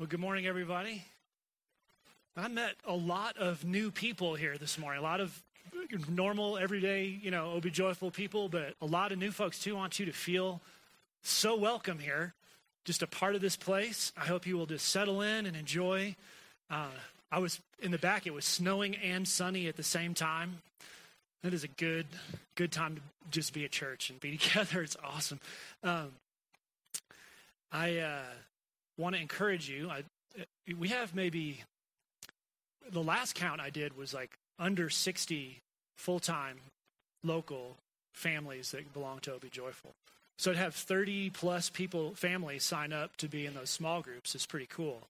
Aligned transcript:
Well, 0.00 0.06
good 0.06 0.18
morning, 0.18 0.46
everybody. 0.46 1.04
I 2.34 2.48
met 2.48 2.76
a 2.86 2.94
lot 2.94 3.36
of 3.36 3.66
new 3.66 3.90
people 3.90 4.34
here 4.34 4.56
this 4.56 4.78
morning, 4.78 4.98
a 4.98 5.02
lot 5.02 5.20
of 5.20 5.42
normal, 6.08 6.56
everyday, 6.56 7.04
you 7.04 7.30
know, 7.30 7.60
be 7.60 7.70
joyful 7.70 8.10
people, 8.10 8.48
but 8.48 8.76
a 8.80 8.86
lot 8.86 9.12
of 9.12 9.18
new 9.18 9.30
folks 9.30 9.58
too. 9.58 9.76
Want 9.76 10.00
you 10.00 10.06
to 10.06 10.12
feel 10.12 10.62
so 11.22 11.54
welcome 11.54 11.98
here, 11.98 12.32
just 12.86 13.02
a 13.02 13.06
part 13.06 13.34
of 13.34 13.42
this 13.42 13.56
place. 13.56 14.10
I 14.16 14.24
hope 14.24 14.46
you 14.46 14.56
will 14.56 14.64
just 14.64 14.88
settle 14.88 15.20
in 15.20 15.44
and 15.44 15.54
enjoy. 15.54 16.16
Uh, 16.70 16.86
I 17.30 17.38
was 17.38 17.60
in 17.80 17.90
the 17.90 17.98
back, 17.98 18.26
it 18.26 18.32
was 18.32 18.46
snowing 18.46 18.96
and 18.96 19.28
sunny 19.28 19.66
at 19.66 19.76
the 19.76 19.82
same 19.82 20.14
time. 20.14 20.62
That 21.42 21.52
is 21.52 21.62
a 21.62 21.68
good, 21.68 22.06
good 22.54 22.72
time 22.72 22.96
to 22.96 23.02
just 23.30 23.52
be 23.52 23.66
at 23.66 23.70
church 23.70 24.08
and 24.08 24.18
be 24.18 24.38
together. 24.38 24.80
It's 24.80 24.96
awesome. 25.04 25.40
Um, 25.84 26.12
I 27.70 27.98
uh, 27.98 28.22
want 29.00 29.16
to 29.16 29.20
encourage 29.20 29.68
you. 29.68 29.90
I, 29.90 30.04
we 30.78 30.88
have 30.88 31.14
maybe 31.14 31.62
the 32.90 33.02
last 33.02 33.34
count 33.34 33.60
I 33.60 33.70
did 33.70 33.96
was 33.96 34.14
like 34.14 34.30
under 34.58 34.90
60 34.90 35.58
full 35.96 36.20
time 36.20 36.58
local 37.24 37.76
families 38.14 38.70
that 38.70 38.92
belong 38.92 39.20
to 39.20 39.38
Be 39.40 39.48
Joyful. 39.48 39.92
So 40.38 40.52
to 40.52 40.58
have 40.58 40.74
30 40.74 41.30
plus 41.30 41.68
people, 41.68 42.14
families 42.14 42.64
sign 42.64 42.92
up 42.92 43.16
to 43.18 43.28
be 43.28 43.46
in 43.46 43.54
those 43.54 43.70
small 43.70 44.00
groups 44.00 44.34
is 44.34 44.46
pretty 44.46 44.66
cool. 44.66 45.06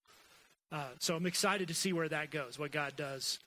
Uh, 0.72 0.88
so 0.98 1.16
I'm 1.16 1.26
excited 1.26 1.68
to 1.68 1.74
see 1.74 1.92
where 1.92 2.08
that 2.08 2.30
goes, 2.30 2.58
what 2.58 2.72
God 2.72 2.94
does 2.96 3.38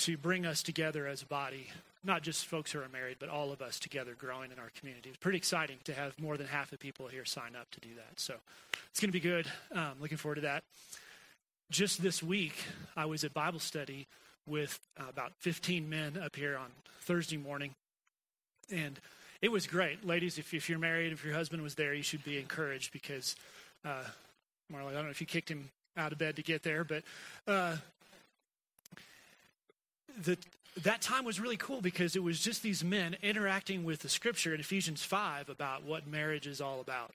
to 0.00 0.16
bring 0.16 0.44
us 0.44 0.62
together 0.62 1.06
as 1.06 1.22
a 1.22 1.26
body, 1.26 1.68
not 2.04 2.22
just 2.22 2.46
folks 2.46 2.72
who 2.72 2.80
are 2.80 2.88
married, 2.88 3.16
but 3.20 3.28
all 3.28 3.52
of 3.52 3.62
us 3.62 3.78
together 3.78 4.14
growing 4.16 4.50
in 4.50 4.58
our 4.58 4.70
community. 4.78 5.10
It's 5.10 5.18
pretty 5.18 5.38
exciting 5.38 5.76
to 5.84 5.94
have 5.94 6.18
more 6.20 6.36
than 6.36 6.46
half 6.46 6.70
the 6.70 6.78
people 6.78 7.06
here 7.06 7.24
sign 7.24 7.54
up 7.58 7.70
to 7.72 7.80
do 7.80 7.94
that. 7.96 8.18
So 8.18 8.34
it's 8.90 9.00
going 9.00 9.08
to 9.08 9.12
be 9.12 9.20
good. 9.20 9.46
Um, 9.72 9.92
looking 10.00 10.18
forward 10.18 10.36
to 10.36 10.40
that. 10.42 10.64
Just 11.70 12.02
this 12.02 12.22
week, 12.22 12.56
I 12.96 13.06
was 13.06 13.24
at 13.24 13.32
Bible 13.32 13.60
study 13.60 14.06
with 14.46 14.78
uh, 14.98 15.04
about 15.08 15.32
15 15.38 15.88
men 15.88 16.20
up 16.22 16.34
here 16.34 16.56
on 16.56 16.70
Thursday 17.02 17.36
morning. 17.36 17.74
And 18.70 18.98
it 19.40 19.50
was 19.50 19.66
great. 19.66 20.04
Ladies, 20.04 20.38
if, 20.38 20.52
if 20.54 20.68
you're 20.68 20.78
married, 20.78 21.12
if 21.12 21.24
your 21.24 21.34
husband 21.34 21.62
was 21.62 21.76
there, 21.76 21.94
you 21.94 22.02
should 22.02 22.24
be 22.24 22.38
encouraged 22.38 22.92
because, 22.92 23.36
uh, 23.84 24.02
Marley, 24.70 24.90
I 24.90 24.94
don't 24.94 25.04
know 25.04 25.10
if 25.10 25.20
you 25.20 25.26
kicked 25.26 25.48
him 25.48 25.70
out 25.96 26.12
of 26.12 26.18
bed 26.18 26.36
to 26.36 26.42
get 26.42 26.62
there, 26.62 26.84
but 26.84 27.02
uh, 27.46 27.76
the, 30.24 30.36
that 30.82 31.02
time 31.02 31.24
was 31.24 31.38
really 31.38 31.56
cool 31.56 31.80
because 31.80 32.16
it 32.16 32.22
was 32.22 32.40
just 32.40 32.62
these 32.62 32.82
men 32.82 33.16
interacting 33.22 33.84
with 33.84 34.00
the 34.00 34.08
scripture 34.08 34.54
in 34.54 34.60
Ephesians 34.60 35.02
5 35.02 35.48
about 35.48 35.84
what 35.84 36.06
marriage 36.06 36.46
is 36.46 36.60
all 36.60 36.80
about. 36.80 37.12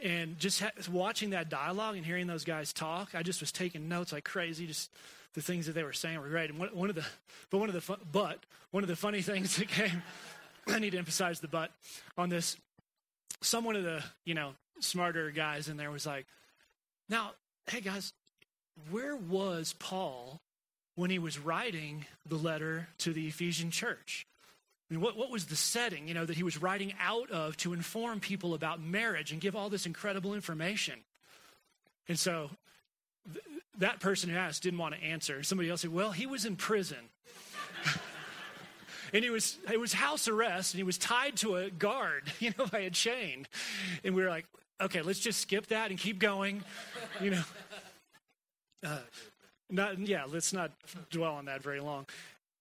And 0.00 0.38
just 0.38 0.60
ha- 0.60 0.70
watching 0.90 1.30
that 1.30 1.48
dialogue 1.48 1.96
and 1.96 2.04
hearing 2.04 2.26
those 2.26 2.44
guys 2.44 2.72
talk, 2.72 3.14
I 3.14 3.22
just 3.22 3.40
was 3.40 3.50
taking 3.50 3.88
notes 3.88 4.12
like 4.12 4.24
crazy. 4.24 4.66
Just 4.66 4.90
the 5.34 5.40
things 5.40 5.66
that 5.66 5.72
they 5.72 5.82
were 5.82 5.92
saying 5.92 6.20
were 6.20 6.28
great. 6.28 6.50
And 6.50 6.58
one, 6.58 6.68
one 6.68 6.90
of 6.90 6.94
the, 6.94 7.04
but 7.50 7.58
one 7.58 7.68
of 7.68 7.74
the, 7.74 7.96
but 8.12 8.38
one 8.70 8.84
of 8.84 8.88
the 8.88 8.96
funny 8.96 9.22
things 9.22 9.56
that 9.56 9.68
came, 9.68 10.02
I 10.68 10.78
need 10.78 10.90
to 10.90 10.98
emphasize 10.98 11.40
the 11.40 11.48
but 11.48 11.72
on 12.16 12.28
this. 12.28 12.56
Some 13.40 13.64
one 13.64 13.76
of 13.76 13.84
the, 13.84 14.02
you 14.24 14.34
know, 14.34 14.52
smarter 14.80 15.30
guys 15.30 15.68
in 15.68 15.76
there 15.76 15.90
was 15.90 16.06
like, 16.06 16.26
now, 17.08 17.32
hey 17.70 17.80
guys, 17.80 18.12
where 18.90 19.16
was 19.16 19.74
Paul 19.78 20.40
when 20.98 21.10
he 21.10 21.20
was 21.20 21.38
writing 21.38 22.04
the 22.26 22.34
letter 22.34 22.88
to 22.98 23.12
the 23.12 23.28
Ephesian 23.28 23.70
church? 23.70 24.26
I 24.90 24.94
mean, 24.94 25.00
what, 25.00 25.16
what 25.16 25.30
was 25.30 25.46
the 25.46 25.54
setting, 25.54 26.08
you 26.08 26.14
know, 26.14 26.24
that 26.24 26.36
he 26.36 26.42
was 26.42 26.60
writing 26.60 26.92
out 27.00 27.30
of 27.30 27.56
to 27.58 27.72
inform 27.72 28.18
people 28.18 28.52
about 28.52 28.82
marriage 28.82 29.30
and 29.30 29.40
give 29.40 29.54
all 29.54 29.70
this 29.70 29.86
incredible 29.86 30.34
information? 30.34 30.94
And 32.08 32.18
so 32.18 32.50
th- 33.32 33.44
that 33.78 34.00
person 34.00 34.28
who 34.28 34.36
asked 34.36 34.64
didn't 34.64 34.80
want 34.80 34.96
to 34.96 35.00
answer. 35.00 35.44
Somebody 35.44 35.70
else 35.70 35.82
said, 35.82 35.92
well, 35.92 36.10
he 36.10 36.26
was 36.26 36.44
in 36.44 36.56
prison. 36.56 36.98
and 39.12 39.22
he 39.22 39.30
was, 39.30 39.56
it 39.70 39.78
was 39.78 39.92
house 39.92 40.26
arrest, 40.26 40.74
and 40.74 40.78
he 40.78 40.84
was 40.84 40.98
tied 40.98 41.36
to 41.36 41.56
a 41.56 41.70
guard, 41.70 42.32
you 42.40 42.52
know, 42.58 42.66
by 42.66 42.80
a 42.80 42.90
chain. 42.90 43.46
And 44.02 44.16
we 44.16 44.22
were 44.24 44.30
like, 44.30 44.46
okay, 44.80 45.02
let's 45.02 45.20
just 45.20 45.40
skip 45.40 45.68
that 45.68 45.90
and 45.90 45.98
keep 46.00 46.18
going, 46.18 46.64
you 47.20 47.30
know. 47.30 47.42
Uh, 48.84 48.98
not, 49.70 49.98
yeah, 49.98 50.24
let's 50.30 50.52
not 50.52 50.70
dwell 51.10 51.34
on 51.34 51.46
that 51.46 51.62
very 51.62 51.80
long. 51.80 52.06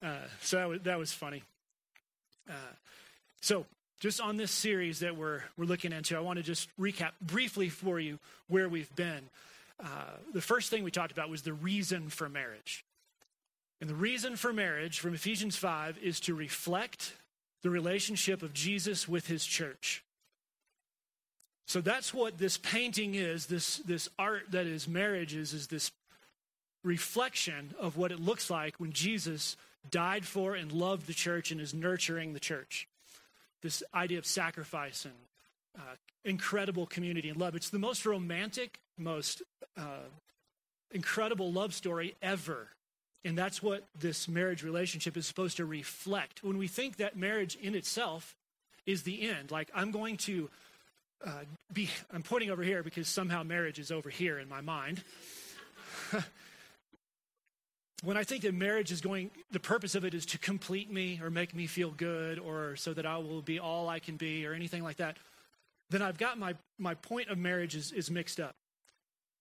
Uh, 0.04 0.16
so 0.42 0.58
that 0.58 0.70
was, 0.70 0.82
that 0.82 1.00
was 1.00 1.14
funny. 1.14 1.44
Uh, 2.50 2.54
so, 3.42 3.66
just 4.00 4.22
on 4.22 4.38
this 4.38 4.52
series 4.52 5.00
that 5.00 5.18
we're, 5.18 5.42
we're 5.58 5.66
looking 5.66 5.92
into, 5.92 6.16
I 6.16 6.20
want 6.20 6.38
to 6.38 6.44
just 6.44 6.70
recap 6.80 7.12
briefly 7.20 7.70
for 7.70 8.00
you 8.00 8.20
where 8.48 8.70
we've 8.70 8.96
been. 8.96 9.22
Uh, 9.84 10.12
the 10.34 10.42
first 10.42 10.70
thing 10.70 10.84
we 10.84 10.92
talked 10.92 11.12
about 11.12 11.30
was 11.30 11.42
the 11.42 11.54
reason 11.54 12.10
for 12.10 12.30
marriage. 12.30 12.86
And 13.82 13.90
the 13.90 13.96
reason 13.96 14.36
for 14.36 14.54
marriage 14.54 15.00
from 15.00 15.14
Ephesians 15.14 15.56
5 15.56 15.98
is 16.00 16.20
to 16.22 16.36
reflect 16.36 17.14
the 17.64 17.70
relationship 17.70 18.44
of 18.44 18.54
Jesus 18.54 19.08
with 19.08 19.28
his 19.28 19.46
church. 19.46 20.04
So 21.66 21.82
that's 21.82 22.14
what 22.14 22.38
this 22.38 22.58
painting 22.58 23.16
is, 23.16 23.48
this, 23.48 23.78
this 23.78 24.10
art 24.18 24.44
that 24.52 24.66
is 24.66 24.88
marriage 24.88 25.36
is, 25.36 25.54
is 25.54 25.68
this 25.68 25.92
reflection 26.88 27.76
of 27.80 27.98
what 27.98 28.12
it 28.12 28.20
looks 28.20 28.50
like 28.50 28.80
when 28.80 28.94
Jesus 28.94 29.58
died 29.92 30.26
for 30.26 30.56
and 30.56 30.72
loved 30.72 31.06
the 31.06 31.14
church 31.14 31.52
and 31.52 31.62
is 31.62 31.74
nurturing 31.74 32.34
the 32.34 32.40
church. 32.40 32.88
This 33.62 33.84
idea 33.94 34.18
of 34.18 34.26
sacrifice 34.26 35.06
and 35.06 35.14
uh, 35.78 35.96
incredible 36.24 36.86
community 36.86 37.30
and 37.30 37.38
love. 37.38 37.56
It's 37.56 37.70
the 37.70 37.80
most 37.80 38.06
romantic, 38.06 38.80
most 38.98 39.44
uh, 39.78 40.08
incredible 40.92 41.52
love 41.52 41.74
story 41.74 42.16
ever. 42.22 42.70
And 43.26 43.38
that's 43.38 43.62
what 43.62 43.84
this 44.00 44.28
marriage 44.28 44.64
relationship 44.64 45.18
is 45.18 45.28
supposed 45.28 45.58
to 45.58 45.66
reflect. 45.66 46.44
When 46.44 46.58
we 46.58 46.68
think 46.68 46.98
that 46.98 47.18
marriage 47.18 47.56
in 47.56 47.76
itself 47.76 48.36
is 48.86 49.04
the 49.04 49.30
end, 49.30 49.52
like 49.52 49.70
I'm 49.76 49.92
going 49.92 50.18
to 50.18 50.50
uh, 51.26 51.32
be, 51.74 51.90
I'm 52.12 52.24
pointing 52.24 52.52
over 52.52 52.64
here 52.64 52.84
because 52.84 53.08
somehow 53.08 53.44
marriage 53.44 53.80
is 53.80 53.92
over 53.92 54.10
here 54.10 54.40
in 54.40 54.48
my 54.48 54.62
mind. 54.62 55.04
when 58.04 58.16
I 58.16 58.24
think 58.24 58.44
that 58.44 58.54
marriage 58.54 58.92
is 58.92 59.02
going, 59.02 59.32
the 59.52 59.60
purpose 59.60 59.96
of 59.96 60.06
it 60.06 60.14
is 60.14 60.26
to 60.28 60.38
complete 60.38 60.92
me 60.92 61.20
or 61.22 61.30
make 61.30 61.56
me 61.56 61.66
feel 61.66 61.90
good 61.92 62.38
or 62.38 62.76
so 62.76 62.94
that 62.94 63.06
I 63.06 63.18
will 63.18 63.42
be 63.42 63.60
all 63.60 63.90
I 63.90 64.00
can 64.00 64.18
be 64.18 64.46
or 64.46 64.54
anything 64.54 64.84
like 64.84 64.98
that, 64.98 65.18
then 65.90 66.02
I've 66.02 66.18
got 66.18 66.38
my, 66.38 66.56
my 66.78 66.94
point 66.94 67.30
of 67.30 67.38
marriage 67.38 67.76
is, 67.76 67.92
is 67.92 68.12
mixed 68.12 68.40
up. 68.40 68.56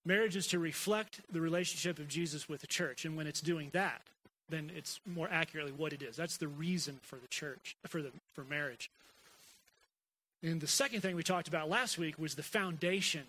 Marriage 0.06 0.36
is 0.36 0.46
to 0.48 0.58
reflect 0.58 1.20
the 1.30 1.40
relationship 1.40 1.98
of 1.98 2.08
Jesus 2.08 2.48
with 2.48 2.60
the 2.60 2.66
church. 2.66 3.04
And 3.04 3.16
when 3.16 3.26
it's 3.26 3.40
doing 3.40 3.70
that, 3.72 4.02
then 4.48 4.70
it's 4.74 5.00
more 5.04 5.28
accurately 5.30 5.72
what 5.72 5.92
it 5.92 6.02
is. 6.02 6.16
That's 6.16 6.36
the 6.36 6.48
reason 6.48 6.98
for 7.02 7.16
the 7.16 7.26
church, 7.26 7.76
for, 7.86 8.00
the, 8.00 8.12
for 8.32 8.44
marriage. 8.44 8.90
And 10.42 10.60
the 10.60 10.68
second 10.68 11.00
thing 11.00 11.16
we 11.16 11.24
talked 11.24 11.48
about 11.48 11.68
last 11.68 11.98
week 11.98 12.18
was 12.18 12.36
the 12.36 12.42
foundation 12.42 13.24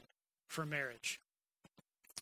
for 0.48 0.66
marriage 0.66 1.20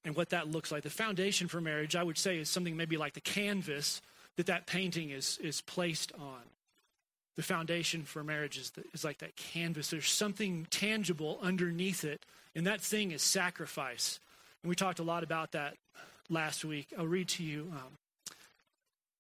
and 0.05 0.16
what 0.16 0.29
that 0.29 0.47
looks 0.47 0.71
like. 0.71 0.83
The 0.83 0.89
foundation 0.89 1.47
for 1.47 1.59
marriage, 1.59 1.95
I 1.95 2.03
would 2.03 2.17
say, 2.17 2.38
is 2.38 2.47
something 2.47 2.77
maybe 2.77 2.95
like 2.95 3.13
the 3.13 3.21
canvas 3.21 4.01
that 4.38 4.45
that 4.45 4.67
painting 4.67 5.09
is, 5.09 5.39
is 5.39 5.61
placed 5.61 6.13
on. 6.13 6.41
The 7.35 7.43
foundation 7.43 8.03
for 8.03 8.23
marriage 8.23 8.57
is, 8.57 8.69
the, 8.71 8.83
is 8.93 9.03
like 9.03 9.17
that 9.17 9.35
canvas. 9.35 9.89
There's 9.89 10.09
something 10.09 10.67
tangible 10.69 11.39
underneath 11.41 12.05
it, 12.05 12.23
and 12.55 12.66
that 12.67 12.79
thing 12.79 13.11
is 13.11 13.21
sacrifice. 13.21 14.19
And 14.63 14.69
we 14.69 14.75
talked 14.75 14.99
a 14.99 15.03
lot 15.03 15.23
about 15.23 15.51
that 15.51 15.75
last 16.29 16.63
week. 16.63 16.93
I'll 16.97 17.07
read 17.07 17.27
to 17.29 17.43
you. 17.43 17.73
Um, 17.73 17.97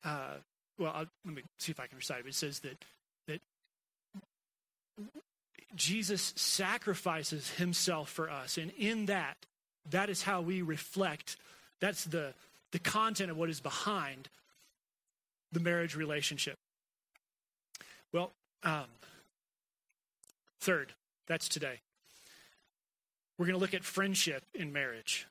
uh, 0.03 0.33
well, 0.77 0.91
I'll, 0.95 1.05
let 1.25 1.35
me 1.35 1.41
see 1.57 1.71
if 1.71 1.79
I 1.79 1.87
can 1.87 1.97
recite 1.97 2.19
it. 2.19 2.27
It 2.27 2.35
says 2.35 2.59
that 2.59 2.85
that 3.27 3.41
Jesus 5.75 6.31
sacrifices 6.35 7.49
himself 7.51 8.09
for 8.09 8.29
us, 8.29 8.57
and 8.57 8.71
in 8.77 9.07
that 9.07 9.35
that 9.89 10.09
is 10.09 10.23
how 10.23 10.41
we 10.41 10.61
reflect. 10.61 11.37
That's 11.79 12.05
the, 12.05 12.33
the 12.71 12.79
content 12.79 13.31
of 13.31 13.37
what 13.37 13.49
is 13.49 13.59
behind 13.59 14.29
the 15.51 15.59
marriage 15.59 15.95
relationship. 15.95 16.57
Well, 18.11 18.31
um, 18.63 18.85
third, 20.59 20.93
that's 21.27 21.47
today. 21.47 21.79
We're 23.37 23.45
going 23.45 23.55
to 23.55 23.61
look 23.61 23.73
at 23.73 23.83
friendship 23.83 24.43
in 24.53 24.71
marriage. 24.71 25.27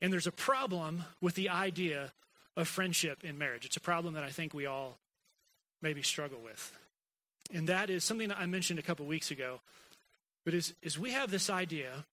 And 0.00 0.12
there's 0.12 0.26
a 0.26 0.32
problem 0.32 1.04
with 1.20 1.34
the 1.34 1.48
idea 1.48 2.12
of 2.56 2.68
friendship 2.68 3.22
in 3.24 3.38
marriage. 3.38 3.64
It's 3.64 3.76
a 3.76 3.80
problem 3.80 4.14
that 4.14 4.24
I 4.24 4.30
think 4.30 4.54
we 4.54 4.66
all 4.66 4.98
maybe 5.82 6.02
struggle 6.02 6.38
with. 6.42 6.78
And 7.52 7.68
that 7.68 7.90
is 7.90 8.04
something 8.04 8.28
that 8.28 8.38
I 8.38 8.46
mentioned 8.46 8.78
a 8.78 8.82
couple 8.82 9.06
weeks 9.06 9.30
ago. 9.30 9.60
But 10.44 10.54
is, 10.54 10.74
is 10.82 10.98
we 10.98 11.10
have 11.10 11.30
this 11.30 11.50
idea 11.50 12.04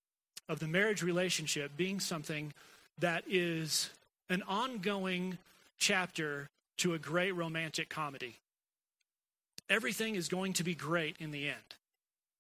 of 0.50 0.60
the 0.60 0.68
marriage 0.68 1.04
relationship 1.04 1.76
being 1.76 2.00
something 2.00 2.54
that 3.00 3.24
is 3.28 3.90
an 4.30 4.44
ongoing 4.48 5.38
chapter 5.78 6.50
to 6.78 6.94
a 6.94 7.00
great 7.00 7.32
romantic 7.32 7.90
comedy. 7.90 8.36
Everything 9.70 10.16
is 10.16 10.28
going 10.30 10.54
to 10.54 10.64
be 10.64 10.76
great 10.76 11.18
in 11.20 11.32
the 11.32 11.48
end. 11.48 11.76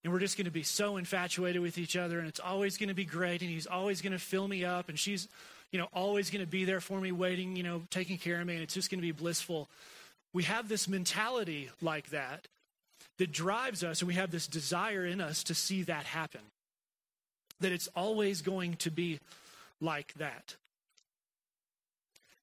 and 0.03 0.13
we're 0.13 0.19
just 0.19 0.37
going 0.37 0.45
to 0.45 0.51
be 0.51 0.63
so 0.63 0.95
infatuated 0.97 1.61
with 1.61 1.77
each 1.77 1.97
other 1.97 2.19
and 2.19 2.27
it's 2.27 2.39
always 2.39 2.77
going 2.77 2.87
to 2.89 2.95
be 2.95 3.03
great 3.03 3.41
and 3.41 3.49
he's 3.49 3.67
always 3.67 4.01
going 4.01 4.13
to 4.13 4.19
fill 4.19 4.47
me 4.47 4.63
up 4.63 4.87
and 4.89 4.97
she's 4.97 5.27
you 5.71 5.79
know 5.79 5.87
always 5.93 6.29
going 6.29 6.43
to 6.43 6.49
be 6.49 6.63
there 6.63 6.79
for 6.79 7.01
me 7.01 7.11
waiting 7.11 7.55
you 7.57 7.63
know 7.63 7.81
taking 7.89 8.17
care 8.17 8.39
of 8.39 8.47
me 8.47 8.53
and 8.53 8.63
it's 8.63 8.73
just 8.73 8.89
going 8.89 8.99
to 8.99 9.05
be 9.05 9.11
blissful 9.11 9.67
we 10.33 10.43
have 10.43 10.69
this 10.69 10.87
mentality 10.87 11.69
like 11.81 12.09
that 12.11 12.47
that 13.17 13.31
drives 13.33 13.83
us 13.83 13.99
and 14.01 14.07
we 14.07 14.13
have 14.13 14.31
this 14.31 14.47
desire 14.47 15.05
in 15.05 15.19
us 15.19 15.43
to 15.43 15.53
see 15.53 15.83
that 15.83 16.05
happen 16.05 16.41
that 17.59 17.71
it's 17.71 17.87
always 17.95 18.41
going 18.41 18.75
to 18.75 18.91
be 18.91 19.19
like 19.79 20.13
that 20.15 20.55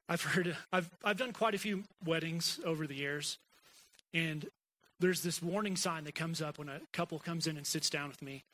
i've 0.09 0.23
heard 0.23 0.57
i've 0.73 0.89
i've 1.05 1.17
done 1.17 1.33
quite 1.33 1.55
a 1.55 1.59
few 1.59 1.83
weddings 2.05 2.61
over 2.65 2.87
the 2.87 2.95
years 2.95 3.39
and 4.13 4.47
there's 5.01 5.23
this 5.23 5.43
warning 5.43 5.77
sign 5.77 6.05
that 6.05 6.15
comes 6.15 6.41
up 6.41 6.59
when 6.59 6.69
a 6.69 6.81
couple 6.93 7.19
comes 7.19 7.47
in 7.47 7.57
and 7.57 7.67
sits 7.67 7.91
down 7.91 8.09
with 8.09 8.23
me. 8.23 8.45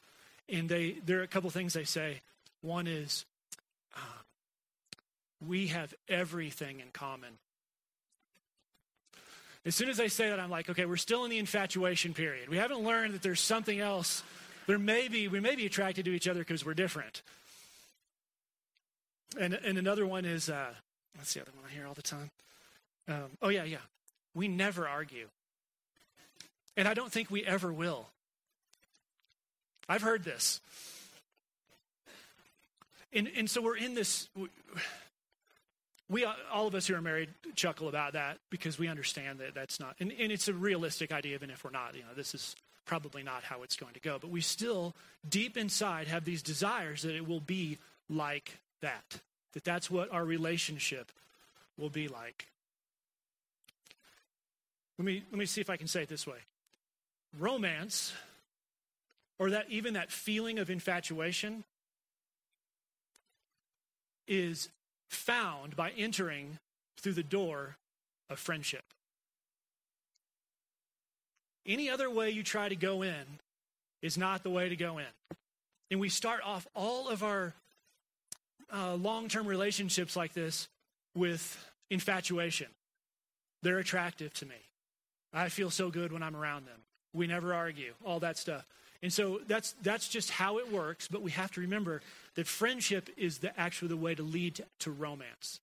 And 0.48 0.68
they, 0.68 0.96
there 1.04 1.20
are 1.20 1.22
a 1.22 1.28
couple 1.28 1.50
things 1.50 1.74
they 1.74 1.84
say. 1.84 2.22
One 2.62 2.86
is, 2.86 3.24
uh, 3.94 4.22
we 5.46 5.68
have 5.68 5.94
everything 6.08 6.80
in 6.80 6.88
common. 6.92 7.38
As 9.64 9.74
soon 9.74 9.90
as 9.90 9.98
they 9.98 10.08
say 10.08 10.30
that, 10.30 10.40
I'm 10.40 10.50
like, 10.50 10.70
okay, 10.70 10.86
we're 10.86 10.96
still 10.96 11.24
in 11.24 11.30
the 11.30 11.38
infatuation 11.38 12.14
period. 12.14 12.48
We 12.48 12.56
haven't 12.56 12.80
learned 12.80 13.14
that 13.14 13.22
there's 13.22 13.40
something 13.40 13.78
else. 13.78 14.24
There 14.70 14.78
may 14.78 15.08
be, 15.08 15.26
we 15.26 15.40
may 15.40 15.56
be 15.56 15.66
attracted 15.66 16.04
to 16.04 16.12
each 16.12 16.28
other 16.28 16.38
because 16.38 16.64
we're 16.64 16.74
different. 16.74 17.22
And, 19.36 19.52
and 19.52 19.78
another 19.78 20.06
one 20.06 20.24
is, 20.24 20.48
uh, 20.48 20.72
that's 21.16 21.34
the 21.34 21.40
other 21.40 21.50
one 21.56 21.64
I 21.68 21.74
hear 21.74 21.88
all 21.88 21.94
the 21.94 22.02
time. 22.02 22.30
Um, 23.08 23.30
oh, 23.42 23.48
yeah, 23.48 23.64
yeah. 23.64 23.78
We 24.32 24.46
never 24.46 24.86
argue. 24.86 25.26
And 26.76 26.86
I 26.86 26.94
don't 26.94 27.10
think 27.10 27.32
we 27.32 27.44
ever 27.44 27.72
will. 27.72 28.10
I've 29.88 30.02
heard 30.02 30.22
this. 30.22 30.60
And, 33.12 33.28
and 33.36 33.50
so 33.50 33.60
we're 33.62 33.76
in 33.76 33.96
this, 33.96 34.28
we, 36.08 36.24
all 36.52 36.68
of 36.68 36.76
us 36.76 36.86
who 36.86 36.94
are 36.94 37.02
married 37.02 37.30
chuckle 37.56 37.88
about 37.88 38.12
that 38.12 38.38
because 38.50 38.78
we 38.78 38.86
understand 38.86 39.40
that 39.40 39.52
that's 39.52 39.80
not, 39.80 39.96
and, 39.98 40.12
and 40.12 40.30
it's 40.30 40.46
a 40.46 40.54
realistic 40.54 41.10
idea, 41.10 41.34
even 41.34 41.50
if 41.50 41.64
we're 41.64 41.70
not, 41.70 41.96
you 41.96 42.02
know, 42.02 42.14
this 42.14 42.36
is 42.36 42.54
probably 42.86 43.22
not 43.22 43.44
how 43.44 43.62
it's 43.62 43.76
going 43.76 43.94
to 43.94 44.00
go. 44.00 44.18
But 44.20 44.30
we 44.30 44.40
still, 44.40 44.94
deep 45.28 45.56
inside, 45.56 46.08
have 46.08 46.24
these 46.24 46.42
desires 46.42 47.02
that 47.02 47.14
it 47.14 47.26
will 47.26 47.40
be 47.40 47.78
like 48.08 48.58
that, 48.82 49.20
that 49.52 49.64
that's 49.64 49.90
what 49.90 50.12
our 50.12 50.24
relationship 50.24 51.12
will 51.78 51.90
be 51.90 52.08
like. 52.08 52.48
Let 54.98 55.06
me, 55.06 55.22
let 55.30 55.38
me 55.38 55.46
see 55.46 55.60
if 55.60 55.70
I 55.70 55.76
can 55.76 55.86
say 55.86 56.02
it 56.02 56.08
this 56.08 56.26
way 56.26 56.38
romance 57.38 58.12
or 59.38 59.50
that 59.50 59.66
even 59.70 59.94
that 59.94 60.10
feeling 60.10 60.58
of 60.58 60.68
infatuation 60.68 61.64
is 64.28 64.68
found 65.08 65.76
by 65.76 65.90
entering 65.96 66.58
through 66.98 67.14
the 67.14 67.22
door 67.22 67.76
of 68.28 68.38
friendship. 68.38 68.84
Any 71.70 71.88
other 71.88 72.10
way 72.10 72.30
you 72.30 72.42
try 72.42 72.68
to 72.68 72.74
go 72.74 73.02
in 73.02 73.24
is 74.02 74.18
not 74.18 74.42
the 74.42 74.50
way 74.50 74.68
to 74.68 74.74
go 74.74 74.98
in. 74.98 75.06
And 75.92 76.00
we 76.00 76.08
start 76.08 76.40
off 76.44 76.66
all 76.74 77.08
of 77.08 77.22
our 77.22 77.54
uh, 78.74 78.94
long 78.96 79.28
term 79.28 79.46
relationships 79.46 80.16
like 80.16 80.32
this 80.32 80.66
with 81.14 81.64
infatuation. 81.88 82.66
They're 83.62 83.78
attractive 83.78 84.34
to 84.34 84.46
me. 84.46 84.56
I 85.32 85.48
feel 85.48 85.70
so 85.70 85.90
good 85.90 86.12
when 86.12 86.24
I'm 86.24 86.34
around 86.34 86.66
them. 86.66 86.80
We 87.14 87.28
never 87.28 87.54
argue, 87.54 87.92
all 88.04 88.18
that 88.18 88.36
stuff. 88.36 88.66
And 89.00 89.12
so 89.12 89.40
that's 89.46 89.76
that's 89.80 90.08
just 90.08 90.30
how 90.30 90.58
it 90.58 90.72
works, 90.72 91.06
but 91.06 91.22
we 91.22 91.30
have 91.30 91.52
to 91.52 91.60
remember 91.60 92.02
that 92.34 92.48
friendship 92.48 93.08
is 93.16 93.38
the 93.38 93.58
actually 93.58 93.88
the 93.88 93.96
way 93.96 94.16
to 94.16 94.24
lead 94.24 94.56
to, 94.56 94.64
to 94.80 94.90
romance. 94.90 95.60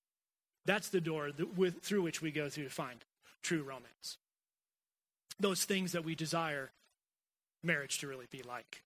That's 0.65 0.87
the 0.87 1.01
door 1.01 1.31
that 1.33 1.57
with, 1.57 1.81
through 1.81 2.03
which 2.03 2.21
we 2.21 2.31
go 2.31 2.47
through 2.47 2.63
to 2.63 2.69
find 2.69 3.03
true 3.43 3.63
romance. 3.63 4.17
Those 5.39 5.63
things 5.63 5.91
that 5.91 6.03
we 6.03 6.15
desire 6.15 6.71
marriage 7.63 7.99
to 7.99 8.07
really 8.07 8.27
be 8.29 8.41
like. 8.43 8.83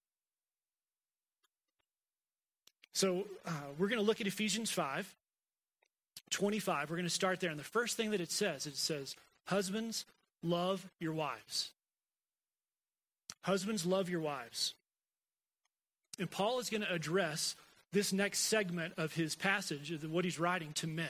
So 2.93 3.25
uh, 3.45 3.51
we're 3.77 3.87
going 3.87 3.99
to 3.99 4.05
look 4.05 4.21
at 4.21 4.27
Ephesians 4.27 4.69
5, 4.69 5.13
25. 6.29 6.89
We're 6.89 6.95
going 6.97 7.05
to 7.05 7.09
start 7.09 7.39
there. 7.39 7.49
And 7.49 7.59
the 7.59 7.63
first 7.63 7.95
thing 7.95 8.11
that 8.11 8.21
it 8.21 8.31
says, 8.31 8.65
it 8.65 8.75
says, 8.75 9.15
Husbands, 9.45 10.05
love 10.43 10.87
your 10.99 11.13
wives 11.13 11.71
Husbands, 13.41 13.85
love 13.85 14.09
your 14.09 14.19
wives. 14.19 14.75
And 16.19 16.29
Paul 16.29 16.59
is 16.59 16.69
going 16.69 16.81
to 16.81 16.93
address 16.93 17.55
this 17.91 18.13
next 18.13 18.39
segment 18.39 18.93
of 18.97 19.13
his 19.13 19.35
passage, 19.35 19.91
of 19.91 20.09
what 20.09 20.25
he's 20.25 20.39
writing 20.39 20.73
to 20.73 20.87
men. 20.87 21.09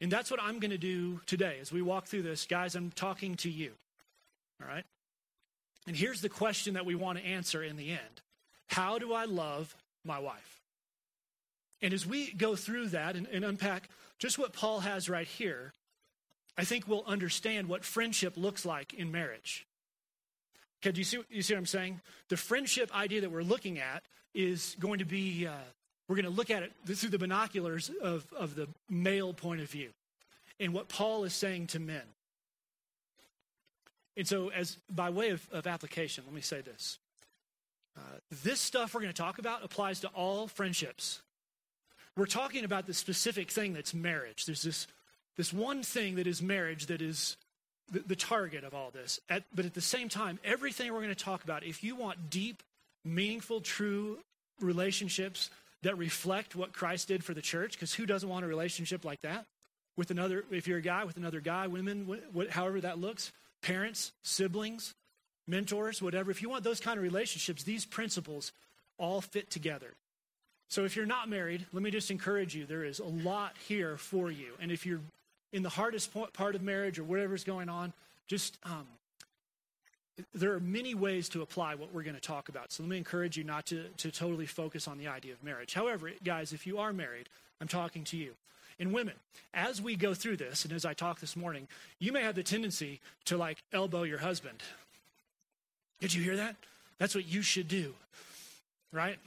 And 0.00 0.12
that's 0.12 0.30
what 0.30 0.40
I'm 0.42 0.60
going 0.60 0.70
to 0.70 0.78
do 0.78 1.20
today 1.26 1.56
as 1.60 1.72
we 1.72 1.82
walk 1.82 2.06
through 2.06 2.22
this. 2.22 2.46
Guys, 2.46 2.74
I'm 2.74 2.90
talking 2.90 3.34
to 3.36 3.50
you. 3.50 3.72
All 4.60 4.68
right? 4.68 4.84
And 5.86 5.96
here's 5.96 6.20
the 6.20 6.28
question 6.28 6.74
that 6.74 6.86
we 6.86 6.94
want 6.94 7.18
to 7.18 7.24
answer 7.24 7.62
in 7.62 7.76
the 7.76 7.90
end 7.90 8.22
How 8.66 8.98
do 8.98 9.12
I 9.12 9.24
love 9.24 9.74
my 10.04 10.18
wife? 10.18 10.62
And 11.80 11.94
as 11.94 12.06
we 12.06 12.32
go 12.32 12.56
through 12.56 12.88
that 12.88 13.16
and, 13.16 13.26
and 13.28 13.44
unpack 13.44 13.88
just 14.18 14.38
what 14.38 14.52
Paul 14.52 14.80
has 14.80 15.08
right 15.08 15.26
here, 15.26 15.72
I 16.56 16.64
think 16.64 16.88
we'll 16.88 17.04
understand 17.06 17.68
what 17.68 17.84
friendship 17.84 18.36
looks 18.36 18.66
like 18.66 18.92
in 18.94 19.12
marriage. 19.12 19.64
Okay, 20.82 20.92
do 20.92 21.00
you 21.00 21.04
see, 21.04 21.20
you 21.30 21.42
see 21.42 21.54
what 21.54 21.60
I'm 21.60 21.66
saying? 21.66 22.00
The 22.28 22.36
friendship 22.36 22.94
idea 22.96 23.20
that 23.20 23.30
we're 23.30 23.42
looking 23.42 23.78
at 23.78 24.02
is 24.34 24.76
going 24.78 24.98
to 24.98 25.04
be, 25.04 25.46
uh, 25.46 25.52
we're 26.08 26.16
going 26.16 26.24
to 26.24 26.30
look 26.30 26.50
at 26.50 26.62
it 26.62 26.72
through 26.84 27.10
the 27.10 27.18
binoculars 27.18 27.90
of, 28.02 28.26
of 28.36 28.54
the 28.54 28.68
male 28.88 29.32
point 29.32 29.60
of 29.60 29.70
view 29.70 29.90
and 30.60 30.74
what 30.74 30.88
Paul 30.88 31.24
is 31.24 31.32
saying 31.32 31.68
to 31.68 31.80
men. 31.80 32.02
And 34.18 34.26
so, 34.26 34.50
as 34.50 34.76
by 34.90 35.10
way 35.10 35.30
of, 35.30 35.46
of 35.52 35.68
application, 35.68 36.24
let 36.26 36.34
me 36.34 36.40
say 36.40 36.60
this. 36.60 36.98
Uh, 37.96 38.00
this 38.42 38.60
stuff 38.60 38.92
we're 38.92 39.00
going 39.00 39.12
to 39.12 39.22
talk 39.22 39.38
about 39.38 39.64
applies 39.64 40.00
to 40.00 40.08
all 40.08 40.48
friendships. 40.48 41.22
We're 42.16 42.26
talking 42.26 42.64
about 42.64 42.86
the 42.86 42.94
specific 42.94 43.48
thing 43.48 43.74
that's 43.74 43.94
marriage. 43.94 44.44
There's 44.44 44.62
this, 44.62 44.88
this 45.36 45.52
one 45.52 45.84
thing 45.84 46.16
that 46.16 46.26
is 46.26 46.42
marriage 46.42 46.86
that 46.86 47.00
is 47.00 47.36
the, 47.92 48.00
the 48.00 48.16
target 48.16 48.64
of 48.64 48.74
all 48.74 48.90
this. 48.90 49.20
At, 49.30 49.44
but 49.54 49.64
at 49.64 49.74
the 49.74 49.80
same 49.80 50.08
time, 50.08 50.40
everything 50.44 50.92
we're 50.92 51.02
going 51.02 51.14
to 51.14 51.24
talk 51.24 51.44
about, 51.44 51.62
if 51.62 51.84
you 51.84 51.94
want 51.94 52.28
deep, 52.28 52.64
meaningful, 53.04 53.60
true 53.60 54.18
relationships 54.60 55.48
that 55.82 55.96
reflect 55.96 56.56
what 56.56 56.72
Christ 56.72 57.06
did 57.06 57.22
for 57.22 57.34
the 57.34 57.40
church, 57.40 57.74
because 57.74 57.94
who 57.94 58.04
doesn't 58.04 58.28
want 58.28 58.44
a 58.44 58.48
relationship 58.48 59.04
like 59.04 59.20
that? 59.22 59.46
With 59.96 60.10
another, 60.10 60.44
if 60.50 60.66
you're 60.66 60.78
a 60.78 60.82
guy 60.82 61.04
with 61.04 61.16
another 61.16 61.40
guy, 61.40 61.68
women, 61.68 62.06
what, 62.32 62.50
however 62.50 62.80
that 62.80 62.98
looks, 62.98 63.32
parents, 63.62 64.12
siblings, 64.22 64.94
mentors, 65.46 66.02
whatever. 66.02 66.30
If 66.30 66.42
you 66.42 66.48
want 66.48 66.64
those 66.64 66.80
kind 66.80 66.98
of 66.98 67.02
relationships, 67.02 67.62
these 67.62 67.84
principles 67.84 68.52
all 68.98 69.20
fit 69.20 69.50
together. 69.50 69.94
So 70.68 70.84
if 70.84 70.96
you're 70.96 71.06
not 71.06 71.28
married, 71.28 71.66
let 71.72 71.82
me 71.82 71.90
just 71.90 72.10
encourage 72.10 72.54
you 72.54 72.66
there 72.66 72.84
is 72.84 72.98
a 72.98 73.04
lot 73.04 73.56
here 73.66 73.96
for 73.96 74.30
you. 74.30 74.52
And 74.60 74.70
if 74.70 74.84
you're 74.84 75.00
in 75.52 75.62
the 75.62 75.70
hardest 75.70 76.10
part 76.34 76.54
of 76.54 76.62
marriage 76.62 76.98
or 76.98 77.04
whatever's 77.04 77.44
going 77.44 77.70
on, 77.70 77.94
just 78.26 78.58
um, 78.64 78.86
there 80.34 80.52
are 80.52 80.60
many 80.60 80.94
ways 80.94 81.30
to 81.30 81.42
apply 81.42 81.74
what 81.74 81.94
we're 81.94 82.02
going 82.02 82.16
to 82.16 82.20
talk 82.20 82.50
about. 82.50 82.70
So 82.70 82.82
let 82.82 82.90
me 82.90 82.98
encourage 82.98 83.38
you 83.38 83.44
not 83.44 83.66
to, 83.66 83.84
to 83.98 84.10
totally 84.10 84.46
focus 84.46 84.86
on 84.86 84.98
the 84.98 85.08
idea 85.08 85.32
of 85.32 85.42
marriage. 85.42 85.72
However, 85.72 86.10
guys, 86.22 86.52
if 86.52 86.66
you 86.66 86.78
are 86.78 86.92
married, 86.92 87.30
I'm 87.60 87.68
talking 87.68 88.04
to 88.04 88.16
you. 88.16 88.34
And 88.80 88.92
women, 88.92 89.14
as 89.52 89.82
we 89.82 89.96
go 89.96 90.14
through 90.14 90.36
this, 90.36 90.64
and 90.64 90.72
as 90.72 90.84
I 90.84 90.94
talk 90.94 91.20
this 91.20 91.36
morning, 91.36 91.66
you 91.98 92.12
may 92.12 92.22
have 92.22 92.36
the 92.36 92.42
tendency 92.42 93.00
to 93.24 93.36
like 93.36 93.58
elbow 93.72 94.04
your 94.04 94.18
husband. 94.18 94.62
Did 96.00 96.14
you 96.14 96.22
hear 96.22 96.36
that? 96.36 96.54
That's 96.98 97.14
what 97.14 97.26
you 97.26 97.42
should 97.42 97.68
do, 97.68 97.94
right? 98.92 99.18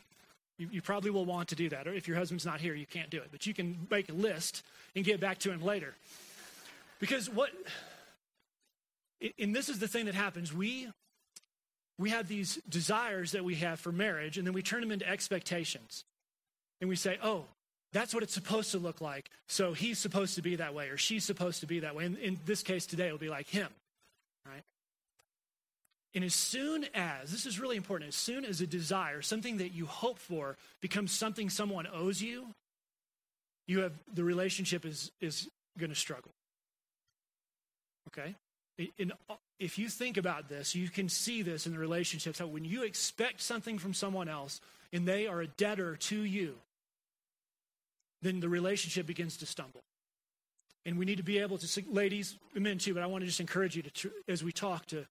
You, 0.58 0.70
you, 0.72 0.82
probably 0.82 1.10
will 1.10 1.26
want 1.26 1.50
to 1.50 1.56
do 1.56 1.70
that. 1.70 1.88
Or 1.88 1.94
if 1.94 2.08
your 2.08 2.18
husband's 2.18 2.46
not 2.46 2.62
here, 2.62 2.74
you 2.74 2.86
can't 2.86 3.10
do 3.10 3.18
it. 3.18 3.28
But 3.32 3.46
you 3.46 3.54
can 3.54 3.88
make 3.90 4.10
a 4.10 4.14
list 4.14 4.64
and 4.96 5.04
get 5.04 5.20
back 5.20 5.40
to 5.40 5.52
him 5.52 5.62
later. 5.62 5.96
Because 7.00 7.30
what, 7.30 7.50
and 9.40 9.56
this 9.56 9.70
is 9.70 9.80
the 9.80 9.88
thing 9.88 10.06
that 10.06 10.16
happens, 10.16 10.54
we, 10.54 10.88
we 11.98 12.12
have 12.12 12.28
these 12.28 12.60
desires 12.70 13.32
that 13.32 13.44
we 13.44 13.56
have 13.56 13.80
for 13.80 13.92
marriage, 13.92 14.38
and 14.38 14.46
then 14.46 14.54
we 14.54 14.62
turn 14.62 14.82
them 14.82 14.92
into 14.92 15.08
expectations. 15.10 16.06
And 16.80 16.90
we 16.90 16.96
say, 16.96 17.18
oh, 17.24 17.46
that's 17.94 18.14
what 18.14 18.24
it's 18.24 18.34
supposed 18.34 18.72
to 18.72 18.78
look 18.78 19.02
like. 19.02 19.30
So 19.48 19.74
he's 19.74 20.00
supposed 20.00 20.36
to 20.36 20.42
be 20.42 20.58
that 20.58 20.74
way, 20.74 20.90
or 20.90 20.98
she's 20.98 21.24
supposed 21.24 21.62
to 21.62 21.68
be 21.68 21.80
that 21.80 21.96
way. 21.96 22.06
And 22.06 22.18
in 22.18 22.40
this 22.46 22.64
case 22.64 22.86
today, 22.86 23.08
it'll 23.08 23.18
be 23.18 23.30
like 23.30 23.48
him, 23.48 23.70
right? 24.46 24.64
And 26.14 26.24
as 26.24 26.36
soon 26.36 26.86
as, 26.94 27.32
this 27.32 27.46
is 27.46 27.60
really 27.60 27.78
important, 27.78 28.10
as 28.10 28.16
soon 28.16 28.46
as 28.46 28.62
a 28.62 28.68
desire, 28.68 29.22
something 29.22 29.58
that 29.58 29.74
you 29.74 29.86
hope 29.86 30.20
for, 30.20 30.58
becomes 30.82 31.12
something 31.12 31.50
someone 31.50 31.88
owes 31.94 32.22
you, 32.22 32.48
you 33.68 33.80
have 33.82 33.94
the 34.14 34.24
relationship 34.24 34.86
is 34.86 35.12
is 35.22 35.48
going 35.78 35.90
to 35.90 35.96
struggle. 35.96 36.32
Okay? 38.08 38.36
in, 38.98 39.12
if 39.60 39.78
you 39.78 39.90
think 39.90 40.18
about 40.18 40.50
this, 40.50 40.76
you 40.76 40.90
can 40.90 41.10
see 41.10 41.42
this 41.42 41.66
in 41.66 41.74
the 41.74 41.80
relationships 41.80 42.40
how 42.40 42.48
when 42.48 42.66
you 42.66 42.84
expect 42.84 43.42
something 43.42 43.78
from 43.78 43.94
someone 43.94 44.28
else 44.28 44.60
and 44.92 45.08
they 45.08 45.28
are 45.28 45.42
a 45.42 45.48
debtor 45.48 45.96
to 45.96 46.24
you, 46.24 46.56
then 48.22 48.40
the 48.40 48.50
relationship 48.50 49.06
begins 49.06 49.38
to 49.38 49.46
stumble. 49.46 49.82
And 50.86 50.98
we 50.98 51.06
need 51.06 51.18
to 51.18 51.24
be 51.24 51.40
able 51.40 51.58
to, 51.60 51.84
ladies, 51.92 52.36
men 52.56 52.78
too, 52.78 52.94
but 52.94 53.04
I 53.04 53.06
want 53.06 53.22
to 53.22 53.28
just 53.28 53.40
encourage 53.40 53.76
you 53.76 53.84
to, 53.84 54.12
as 54.28 54.44
we 54.44 54.52
talk, 54.52 54.88
to 54.88 55.06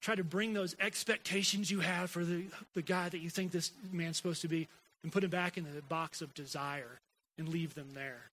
try 0.00 0.14
to 0.14 0.24
bring 0.24 0.52
those 0.52 0.76
expectations 0.78 1.70
you 1.70 1.80
have 1.80 2.10
for 2.10 2.24
the, 2.24 2.44
the 2.74 2.82
guy 2.82 3.08
that 3.08 3.18
you 3.18 3.30
think 3.30 3.50
this 3.50 3.72
man's 3.92 4.16
supposed 4.16 4.42
to 4.42 4.48
be 4.48 4.68
and 5.02 5.12
put 5.12 5.24
him 5.24 5.30
back 5.30 5.56
in 5.56 5.64
the 5.64 5.82
box 5.82 6.22
of 6.22 6.32
desire 6.34 7.00
and 7.38 7.48
leave 7.48 7.74
them 7.74 7.88
there. 7.94 8.30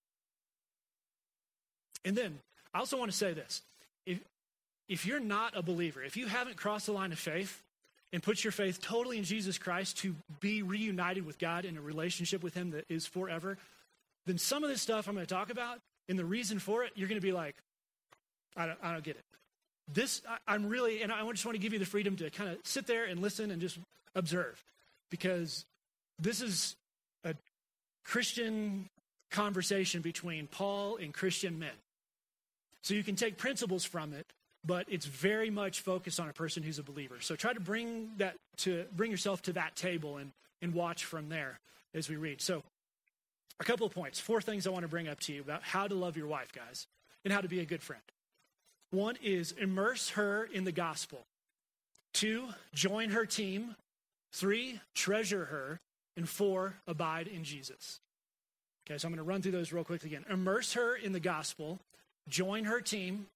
And 2.06 2.16
then 2.16 2.40
I 2.74 2.80
also 2.80 2.98
want 2.98 3.12
to 3.12 3.18
say 3.18 3.34
this. 3.34 3.62
If, 4.06 4.20
if 4.88 5.06
you're 5.06 5.20
not 5.20 5.56
a 5.56 5.62
believer, 5.62 6.04
if 6.04 6.18
you 6.18 6.28
haven't 6.28 6.58
crossed 6.58 6.86
the 6.86 6.92
line 6.92 7.12
of 7.12 7.20
faith 7.20 7.62
and 8.12 8.22
put 8.22 8.44
your 8.44 8.52
faith 8.52 8.82
totally 8.82 9.18
in 9.18 9.24
Jesus 9.24 9.58
Christ 9.58 9.98
to 10.00 10.16
be 10.40 10.62
reunited 10.62 11.26
with 11.26 11.40
God 11.40 11.66
in 11.66 11.78
a 11.78 11.82
relationship 11.82 12.44
with 12.44 12.54
Him 12.54 12.72
that 12.72 12.86
is 12.90 13.08
forever, 13.08 13.58
then 14.26 14.38
some 14.38 14.64
of 14.64 14.70
this 14.70 14.82
stuff 14.82 15.08
I'm 15.08 15.16
going 15.16 15.26
to 15.26 15.34
talk 15.34 15.50
about 15.50 15.80
and 16.10 16.18
the 16.18 16.26
reason 16.26 16.60
for 16.60 16.84
it, 16.84 16.92
you're 16.96 17.08
going 17.08 17.20
to 17.20 17.26
be 17.26 17.32
like, 17.32 17.56
I 18.56 18.66
don't, 18.68 18.80
I 18.84 18.92
don't 18.92 19.04
get 19.04 19.16
it. 19.16 19.24
This, 19.92 20.22
I, 20.28 20.38
I'm 20.48 20.68
really, 20.68 21.02
and 21.02 21.12
I 21.12 21.30
just 21.32 21.46
want 21.46 21.56
to 21.56 21.62
give 21.62 21.74
you 21.74 21.80
the 21.80 21.86
freedom 21.86 22.16
to 22.18 22.30
kind 22.30 22.50
of 22.50 22.58
sit 22.64 22.88
there 22.88 23.06
and 23.06 23.22
listen 23.22 23.52
and 23.52 23.62
just 23.62 23.78
observe 24.16 24.64
because 25.10 25.66
this 26.20 26.42
is 26.42 26.76
a 27.24 27.36
Christian 28.04 28.90
conversation 29.32 30.02
between 30.02 30.48
Paul 30.48 30.98
and 30.98 31.14
Christian 31.14 31.60
men. 31.60 31.74
So 32.82 32.94
you 32.94 33.04
can 33.04 33.16
take 33.16 33.38
principles 33.38 33.86
from 33.86 34.14
it, 34.14 34.26
but 34.66 34.86
it's 34.90 35.06
very 35.06 35.50
much 35.50 35.82
focused 35.82 36.20
on 36.20 36.30
a 36.30 36.34
person 36.34 36.64
who's 36.64 36.80
a 36.80 36.84
believer. 36.84 37.16
So 37.20 37.36
try 37.36 37.54
to 37.54 37.60
bring 37.60 38.12
that 38.18 38.36
to 38.58 38.86
bring 38.96 39.10
yourself 39.10 39.42
to 39.44 39.54
that 39.54 39.76
table 39.76 40.18
and, 40.18 40.32
and 40.62 40.74
watch 40.74 41.06
from 41.06 41.30
there 41.30 41.60
as 41.94 42.10
we 42.10 42.16
read. 42.16 42.42
So 42.42 42.62
a 43.64 43.66
couple 43.66 43.88
of 43.88 43.94
points, 43.94 44.20
four 44.20 44.42
things 44.42 44.68
I 44.68 44.72
want 44.72 44.84
to 44.84 44.90
bring 44.90 45.08
up 45.08 45.20
to 45.22 45.34
you 45.34 45.42
about 45.42 45.64
how 45.64 45.88
to 45.88 45.96
love 45.96 46.18
your 46.18 46.28
wife, 46.28 46.52
guys, 46.54 46.88
and 47.24 47.34
how 47.34 47.42
to 47.42 47.48
be 47.48 47.60
a 47.62 47.66
good 47.66 47.82
friend. 47.82 48.02
One 48.92 49.18
is 49.24 49.54
immerse 49.54 50.10
her 50.12 50.44
in 50.44 50.66
the 50.66 50.72
gospel. 50.72 51.26
Two, 52.14 52.50
join 52.74 53.10
her 53.10 53.26
team. 53.26 53.76
Three, 54.34 54.82
treasure 54.94 55.46
her. 55.46 55.80
And 56.16 56.30
four, 56.30 56.76
abide 56.86 57.28
in 57.28 57.44
Jesus. 57.44 58.00
Okay, 58.86 59.00
so 59.00 59.08
I'm 59.08 59.14
going 59.14 59.26
to 59.26 59.30
run 59.30 59.42
through 59.42 59.54
those 59.54 59.74
real 59.74 59.84
quickly 59.84 60.10
again. 60.10 60.26
Immerse 60.30 60.74
her 60.74 60.96
in 60.96 61.14
the 61.14 61.20
gospel 61.20 61.80
join 62.30 62.66
her 62.66 62.80
team, 62.82 63.28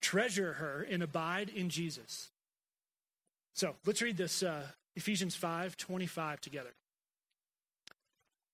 treasure 0.00 0.54
her, 0.54 0.86
and 0.90 1.02
abide 1.02 1.48
in 1.48 1.68
Jesus. 1.68 2.30
So 3.54 3.74
let's 3.86 4.02
read 4.02 4.16
this 4.16 4.42
uh, 4.42 4.62
Ephesians 4.96 5.34
5 5.34 5.76
25 5.76 6.40
together. 6.40 6.70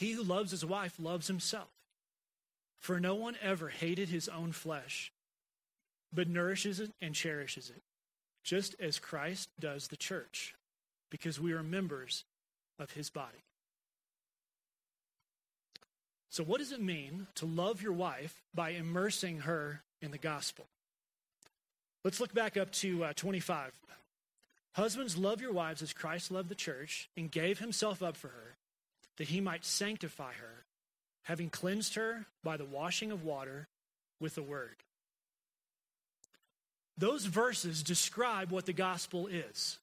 He 0.00 0.12
who 0.12 0.22
loves 0.22 0.50
his 0.50 0.64
wife 0.64 0.94
loves 0.98 1.26
himself. 1.26 1.68
For 2.78 2.98
no 2.98 3.14
one 3.14 3.36
ever 3.42 3.68
hated 3.68 4.08
his 4.08 4.30
own 4.30 4.52
flesh, 4.52 5.12
but 6.10 6.26
nourishes 6.26 6.80
it 6.80 6.92
and 7.02 7.14
cherishes 7.14 7.68
it, 7.68 7.82
just 8.42 8.74
as 8.80 8.98
Christ 8.98 9.50
does 9.60 9.88
the 9.88 9.98
church, 9.98 10.54
because 11.10 11.38
we 11.38 11.52
are 11.52 11.62
members 11.62 12.24
of 12.78 12.92
his 12.92 13.10
body. 13.10 13.44
So, 16.30 16.44
what 16.44 16.60
does 16.60 16.72
it 16.72 16.80
mean 16.80 17.26
to 17.34 17.44
love 17.44 17.82
your 17.82 17.92
wife 17.92 18.40
by 18.54 18.70
immersing 18.70 19.40
her 19.40 19.82
in 20.00 20.12
the 20.12 20.18
gospel? 20.18 20.64
Let's 22.04 22.20
look 22.20 22.32
back 22.32 22.56
up 22.56 22.72
to 22.72 23.04
uh, 23.04 23.12
25. 23.12 23.72
Husbands, 24.76 25.18
love 25.18 25.42
your 25.42 25.52
wives 25.52 25.82
as 25.82 25.92
Christ 25.92 26.30
loved 26.30 26.48
the 26.48 26.54
church 26.54 27.10
and 27.18 27.30
gave 27.30 27.58
himself 27.58 28.02
up 28.02 28.16
for 28.16 28.28
her, 28.28 28.56
that 29.20 29.28
he 29.28 29.42
might 29.42 29.66
sanctify 29.66 30.32
her, 30.32 30.64
having 31.24 31.50
cleansed 31.50 31.94
her 31.94 32.24
by 32.42 32.56
the 32.56 32.64
washing 32.64 33.12
of 33.12 33.22
water 33.22 33.68
with 34.18 34.34
the 34.34 34.42
word. 34.42 34.76
Those 36.96 37.26
verses 37.26 37.82
describe 37.82 38.50
what 38.50 38.64
the 38.64 38.72
gospel 38.72 39.26
is. 39.26 39.76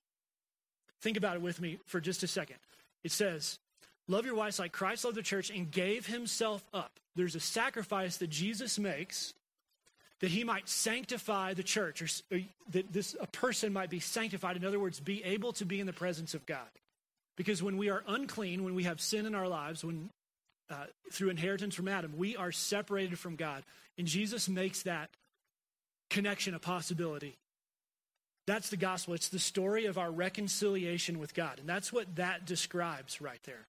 Think 1.01 1.17
about 1.17 1.35
it 1.35 1.43
with 1.43 1.61
me 1.61 1.77
for 1.85 2.01
just 2.01 2.23
a 2.23 2.27
second. 2.27 2.55
It 3.03 3.11
says, 3.11 3.59
Love 4.07 4.25
your 4.25 4.33
wives 4.33 4.57
like 4.57 4.71
Christ 4.71 5.05
loved 5.05 5.17
the 5.17 5.21
church 5.21 5.51
and 5.51 5.69
gave 5.69 6.07
himself 6.07 6.63
up. 6.73 6.99
There's 7.15 7.35
a 7.35 7.39
sacrifice 7.39 8.17
that 8.17 8.31
Jesus 8.31 8.79
makes 8.79 9.35
that 10.19 10.31
he 10.31 10.43
might 10.43 10.67
sanctify 10.67 11.53
the 11.53 11.61
church, 11.61 12.01
or, 12.01 12.35
or 12.35 12.39
uh, 12.39 12.41
that 12.71 12.91
this 12.91 13.15
a 13.21 13.27
person 13.27 13.71
might 13.71 13.91
be 13.91 13.99
sanctified. 13.99 14.55
In 14.55 14.65
other 14.65 14.79
words, 14.79 14.99
be 14.99 15.23
able 15.23 15.53
to 15.53 15.65
be 15.65 15.79
in 15.79 15.85
the 15.85 15.93
presence 15.93 16.33
of 16.33 16.43
God. 16.47 16.65
Because 17.37 17.63
when 17.63 17.77
we 17.77 17.89
are 17.89 18.03
unclean, 18.07 18.63
when 18.63 18.75
we 18.75 18.83
have 18.83 18.99
sin 18.99 19.25
in 19.25 19.35
our 19.35 19.47
lives, 19.47 19.85
when 19.85 20.09
uh, 20.69 20.85
through 21.11 21.29
inheritance 21.29 21.75
from 21.75 21.87
Adam, 21.87 22.17
we 22.17 22.35
are 22.35 22.51
separated 22.51 23.17
from 23.17 23.37
God, 23.37 23.63
and 23.97 24.05
Jesus 24.05 24.49
makes 24.49 24.83
that 24.83 25.09
connection 26.09 26.53
a 26.53 26.59
possibility. 26.59 27.37
That's 28.47 28.69
the 28.69 28.77
gospel. 28.77 29.13
It's 29.13 29.29
the 29.29 29.39
story 29.39 29.85
of 29.85 29.97
our 29.97 30.11
reconciliation 30.11 31.19
with 31.19 31.33
God, 31.33 31.59
and 31.59 31.69
that's 31.69 31.93
what 31.93 32.15
that 32.15 32.45
describes 32.45 33.21
right 33.21 33.39
there. 33.43 33.65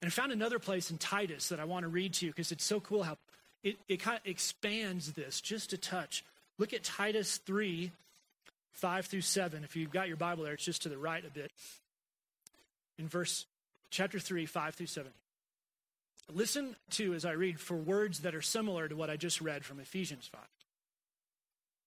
And 0.00 0.08
I 0.08 0.10
found 0.10 0.30
another 0.30 0.58
place 0.58 0.90
in 0.90 0.98
Titus 0.98 1.48
that 1.48 1.58
I 1.58 1.64
want 1.64 1.84
to 1.84 1.88
read 1.88 2.12
to 2.14 2.26
you 2.26 2.32
because 2.32 2.52
it's 2.52 2.64
so 2.64 2.80
cool 2.80 3.02
how 3.02 3.16
it, 3.62 3.76
it 3.88 3.96
kind 3.96 4.18
of 4.18 4.30
expands 4.30 5.12
this 5.12 5.40
just 5.40 5.72
a 5.72 5.78
touch. 5.78 6.24
Look 6.58 6.72
at 6.72 6.84
Titus 6.84 7.38
3 7.38 7.90
5 8.72 9.06
through 9.06 9.22
7. 9.22 9.64
If 9.64 9.74
you've 9.74 9.90
got 9.90 10.06
your 10.06 10.18
Bible 10.18 10.44
there, 10.44 10.52
it's 10.52 10.64
just 10.64 10.82
to 10.82 10.90
the 10.90 10.98
right 10.98 11.24
a 11.24 11.30
bit. 11.30 11.50
In 12.98 13.08
verse 13.08 13.46
chapter 13.90 14.18
3, 14.18 14.46
5 14.46 14.74
through 14.74 14.86
7. 14.86 15.10
Listen 16.32 16.74
to 16.90 17.14
as 17.14 17.24
I 17.24 17.32
read 17.32 17.60
for 17.60 17.76
words 17.76 18.20
that 18.20 18.34
are 18.34 18.42
similar 18.42 18.88
to 18.88 18.96
what 18.96 19.10
I 19.10 19.16
just 19.16 19.40
read 19.40 19.64
from 19.64 19.78
Ephesians 19.78 20.28
5. 20.32 20.40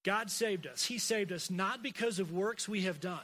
God 0.04 0.32
saved 0.32 0.66
us. 0.66 0.86
He 0.86 0.98
saved 0.98 1.34
us 1.34 1.50
not 1.50 1.84
because 1.84 2.20
of 2.20 2.32
works 2.32 2.70
we 2.70 2.82
have 2.82 3.02
done 3.02 3.20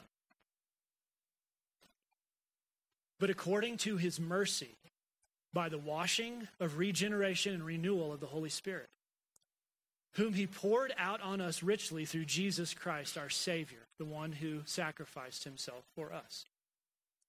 but 3.20 3.30
according 3.30 3.78
to 3.78 3.98
his 3.98 4.20
mercy 4.20 4.76
by 5.54 5.70
the 5.70 5.78
washing 5.78 6.48
of 6.60 6.78
regeneration 6.78 7.54
and 7.54 7.66
renewal 7.66 8.12
of 8.12 8.20
the 8.20 8.26
Holy 8.26 8.50
Spirit, 8.50 8.90
whom 10.14 10.34
he 10.34 10.48
poured 10.48 10.94
out 10.98 11.22
on 11.22 11.40
us 11.40 11.64
richly 11.64 12.06
through 12.06 12.26
Jesus 12.26 12.74
Christ, 12.74 13.18
our 13.18 13.30
Savior, 13.30 13.80
the 13.98 14.06
one 14.06 14.34
who 14.34 14.62
sacrificed 14.66 15.46
himself 15.46 15.84
for 15.96 16.12
us. 16.12 16.46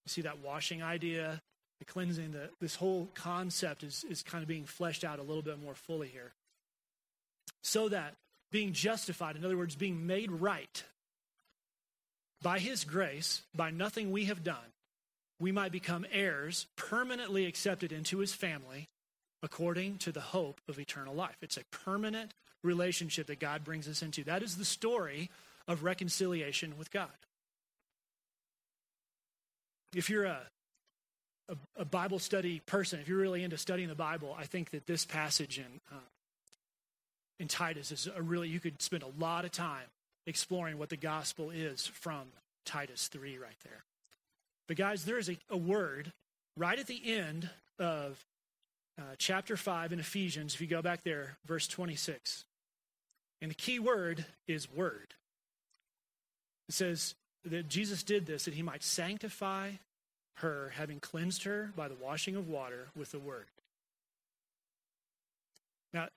You 0.07 0.09
see 0.09 0.21
that 0.21 0.39
washing 0.39 0.81
idea, 0.81 1.41
the 1.79 1.85
cleansing, 1.85 2.31
the, 2.31 2.49
this 2.61 2.75
whole 2.75 3.09
concept 3.13 3.83
is, 3.83 4.05
is 4.09 4.23
kind 4.23 4.41
of 4.41 4.47
being 4.47 4.63
fleshed 4.63 5.03
out 5.03 5.19
a 5.19 5.21
little 5.21 5.41
bit 5.41 5.61
more 5.61 5.75
fully 5.75 6.07
here. 6.07 6.31
So 7.61 7.89
that 7.89 8.13
being 8.49 8.71
justified, 8.71 9.35
in 9.35 9.43
other 9.43 9.57
words, 9.57 9.75
being 9.75 10.07
made 10.07 10.31
right 10.31 10.81
by 12.41 12.59
his 12.59 12.85
grace, 12.85 13.41
by 13.53 13.69
nothing 13.69 14.11
we 14.11 14.25
have 14.25 14.45
done, 14.45 14.71
we 15.41 15.51
might 15.51 15.73
become 15.73 16.05
heirs, 16.09 16.67
permanently 16.77 17.45
accepted 17.45 17.91
into 17.91 18.19
his 18.19 18.33
family 18.33 18.87
according 19.43 19.97
to 19.97 20.13
the 20.13 20.21
hope 20.21 20.61
of 20.69 20.79
eternal 20.79 21.13
life. 21.13 21.35
It's 21.41 21.57
a 21.57 21.65
permanent 21.65 22.33
relationship 22.63 23.27
that 23.27 23.41
God 23.41 23.65
brings 23.65 23.89
us 23.89 24.01
into. 24.01 24.23
That 24.23 24.41
is 24.41 24.55
the 24.55 24.63
story 24.63 25.29
of 25.67 25.83
reconciliation 25.83 26.77
with 26.77 26.91
God. 26.91 27.09
If 29.95 30.09
you're 30.09 30.25
a, 30.25 30.41
a, 31.49 31.55
a 31.77 31.85
Bible 31.85 32.19
study 32.19 32.61
person, 32.65 32.99
if 32.99 33.07
you're 33.07 33.19
really 33.19 33.43
into 33.43 33.57
studying 33.57 33.89
the 33.89 33.95
Bible, 33.95 34.35
I 34.37 34.45
think 34.45 34.71
that 34.71 34.85
this 34.85 35.05
passage 35.05 35.57
in, 35.57 35.79
uh, 35.91 35.99
in 37.39 37.47
Titus 37.47 37.91
is 37.91 38.07
a 38.13 38.21
really, 38.21 38.49
you 38.49 38.59
could 38.59 38.81
spend 38.81 39.03
a 39.03 39.11
lot 39.19 39.45
of 39.45 39.51
time 39.51 39.85
exploring 40.25 40.77
what 40.77 40.89
the 40.89 40.97
gospel 40.97 41.49
is 41.49 41.87
from 41.87 42.23
Titus 42.65 43.07
3 43.07 43.37
right 43.37 43.55
there. 43.63 43.83
But, 44.67 44.77
guys, 44.77 45.05
there 45.05 45.17
is 45.17 45.29
a, 45.29 45.37
a 45.49 45.57
word 45.57 46.11
right 46.57 46.77
at 46.77 46.87
the 46.87 47.13
end 47.13 47.49
of 47.79 48.23
uh, 48.99 49.15
chapter 49.17 49.55
5 49.55 49.93
in 49.93 49.99
Ephesians, 49.99 50.53
if 50.53 50.61
you 50.61 50.67
go 50.67 50.81
back 50.81 51.03
there, 51.03 51.37
verse 51.45 51.67
26. 51.67 52.45
And 53.41 53.51
the 53.51 53.55
key 53.55 53.79
word 53.79 54.25
is 54.47 54.71
word. 54.71 55.13
It 56.67 56.73
says 56.73 57.15
that 57.49 57.67
Jesus 57.67 58.03
did 58.03 58.25
this 58.25 58.45
that 58.45 58.53
he 58.53 58.61
might 58.61 58.83
sanctify 58.83 59.71
her, 60.35 60.71
having 60.75 60.99
cleansed 60.99 61.43
her 61.43 61.71
by 61.75 61.87
the 61.87 61.95
washing 61.95 62.35
of 62.35 62.47
water 62.47 62.87
with 62.95 63.11
the 63.11 63.19
word. 63.19 63.45
Now, 65.93 66.07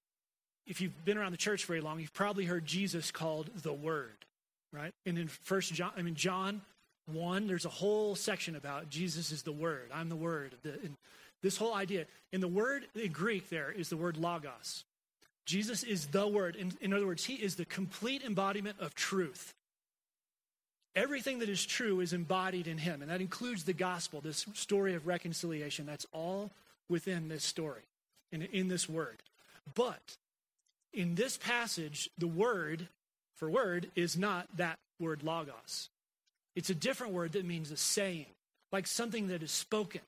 if 0.66 0.80
you've 0.80 1.04
been 1.04 1.18
around 1.18 1.32
the 1.32 1.38
church 1.38 1.64
very 1.64 1.80
long, 1.80 2.00
you've 2.00 2.12
probably 2.12 2.44
heard 2.44 2.64
Jesus 2.64 3.10
called 3.10 3.50
the 3.62 3.72
Word, 3.72 4.24
right? 4.72 4.92
And 5.06 5.18
in 5.18 5.28
First 5.28 5.72
John, 5.72 5.92
I 5.96 6.02
mean 6.02 6.14
John 6.14 6.62
one, 7.06 7.46
there's 7.46 7.64
a 7.64 7.70
whole 7.70 8.14
section 8.14 8.54
about 8.54 8.88
Jesus 8.88 9.32
is 9.32 9.42
the 9.42 9.52
Word. 9.52 9.90
I'm 9.92 10.08
the 10.08 10.16
Word. 10.16 10.54
And 10.64 10.96
this 11.42 11.56
whole 11.56 11.74
idea, 11.74 12.06
and 12.32 12.42
the 12.42 12.48
word 12.48 12.86
in 12.94 13.12
Greek 13.12 13.48
there 13.48 13.72
is 13.72 13.88
the 13.88 13.96
word 13.96 14.16
logos. 14.16 14.84
Jesus 15.46 15.82
is 15.82 16.06
the 16.08 16.28
Word. 16.28 16.54
In, 16.54 16.72
in 16.80 16.92
other 16.92 17.06
words, 17.06 17.24
He 17.24 17.34
is 17.34 17.56
the 17.56 17.64
complete 17.64 18.22
embodiment 18.22 18.76
of 18.78 18.94
truth. 18.94 19.54
Everything 20.96 21.38
that 21.38 21.48
is 21.48 21.64
true 21.64 22.00
is 22.00 22.12
embodied 22.12 22.66
in 22.66 22.78
Him, 22.78 23.02
and 23.02 23.10
that 23.10 23.20
includes 23.20 23.64
the 23.64 23.72
gospel, 23.72 24.20
this 24.20 24.46
story 24.54 24.94
of 24.94 25.06
reconciliation. 25.06 25.86
That's 25.86 26.06
all 26.12 26.50
within 26.88 27.28
this 27.28 27.44
story, 27.44 27.82
and 28.32 28.42
in 28.42 28.68
this 28.68 28.88
word. 28.88 29.22
But 29.74 30.16
in 30.92 31.14
this 31.14 31.36
passage, 31.36 32.10
the 32.18 32.26
word 32.26 32.88
for 33.36 33.48
word 33.48 33.90
is 33.94 34.18
not 34.18 34.48
that 34.56 34.78
word 34.98 35.22
logos. 35.22 35.88
It's 36.56 36.70
a 36.70 36.74
different 36.74 37.12
word 37.12 37.32
that 37.32 37.44
means 37.44 37.70
a 37.70 37.76
saying, 37.76 38.26
like 38.72 38.86
something 38.86 39.28
that 39.28 39.42
is 39.42 39.52
spoken. 39.52 40.02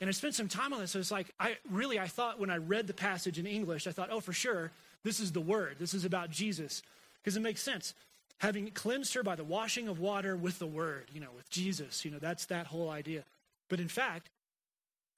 And 0.00 0.08
I 0.08 0.12
spent 0.12 0.34
some 0.34 0.48
time 0.48 0.72
on 0.72 0.80
this. 0.80 0.92
So 0.92 1.00
it's 1.00 1.10
like, 1.10 1.34
I 1.38 1.56
really, 1.68 1.98
I 1.98 2.06
thought 2.06 2.38
when 2.38 2.50
I 2.50 2.56
read 2.56 2.86
the 2.86 2.94
passage 2.94 3.38
in 3.38 3.46
English, 3.46 3.86
I 3.86 3.92
thought, 3.92 4.08
oh, 4.10 4.20
for 4.20 4.32
sure, 4.32 4.70
this 5.02 5.20
is 5.20 5.32
the 5.32 5.40
word. 5.40 5.76
This 5.78 5.94
is 5.94 6.04
about 6.04 6.30
Jesus. 6.30 6.82
Because 7.20 7.36
it 7.36 7.42
makes 7.42 7.60
sense. 7.60 7.92
Having 8.40 8.70
cleansed 8.70 9.14
her 9.14 9.22
by 9.22 9.36
the 9.36 9.44
washing 9.44 9.86
of 9.88 9.98
water 9.98 10.36
with 10.36 10.58
the 10.58 10.66
word, 10.66 11.10
you 11.12 11.20
know, 11.20 11.30
with 11.36 11.48
Jesus, 11.50 12.04
you 12.04 12.10
know, 12.10 12.18
that's 12.18 12.46
that 12.46 12.66
whole 12.66 12.88
idea. 12.88 13.24
But 13.68 13.80
in 13.80 13.88
fact, 13.88 14.30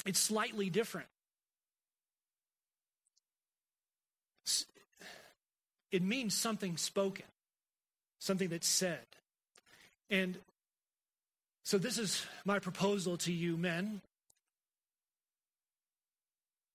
it's 0.05 0.19
slightly 0.19 0.71
different. 0.71 1.07
It 5.93 6.02
means 6.02 6.35
something 6.35 6.76
spoken, 6.76 7.26
something 8.19 8.49
that's 8.49 8.67
said. 8.67 9.05
And 10.11 10.38
so, 11.64 11.79
this 11.79 11.99
is 11.99 12.26
my 12.45 12.59
proposal 12.59 13.19
to 13.19 13.33
you, 13.33 13.57
men. 13.57 14.00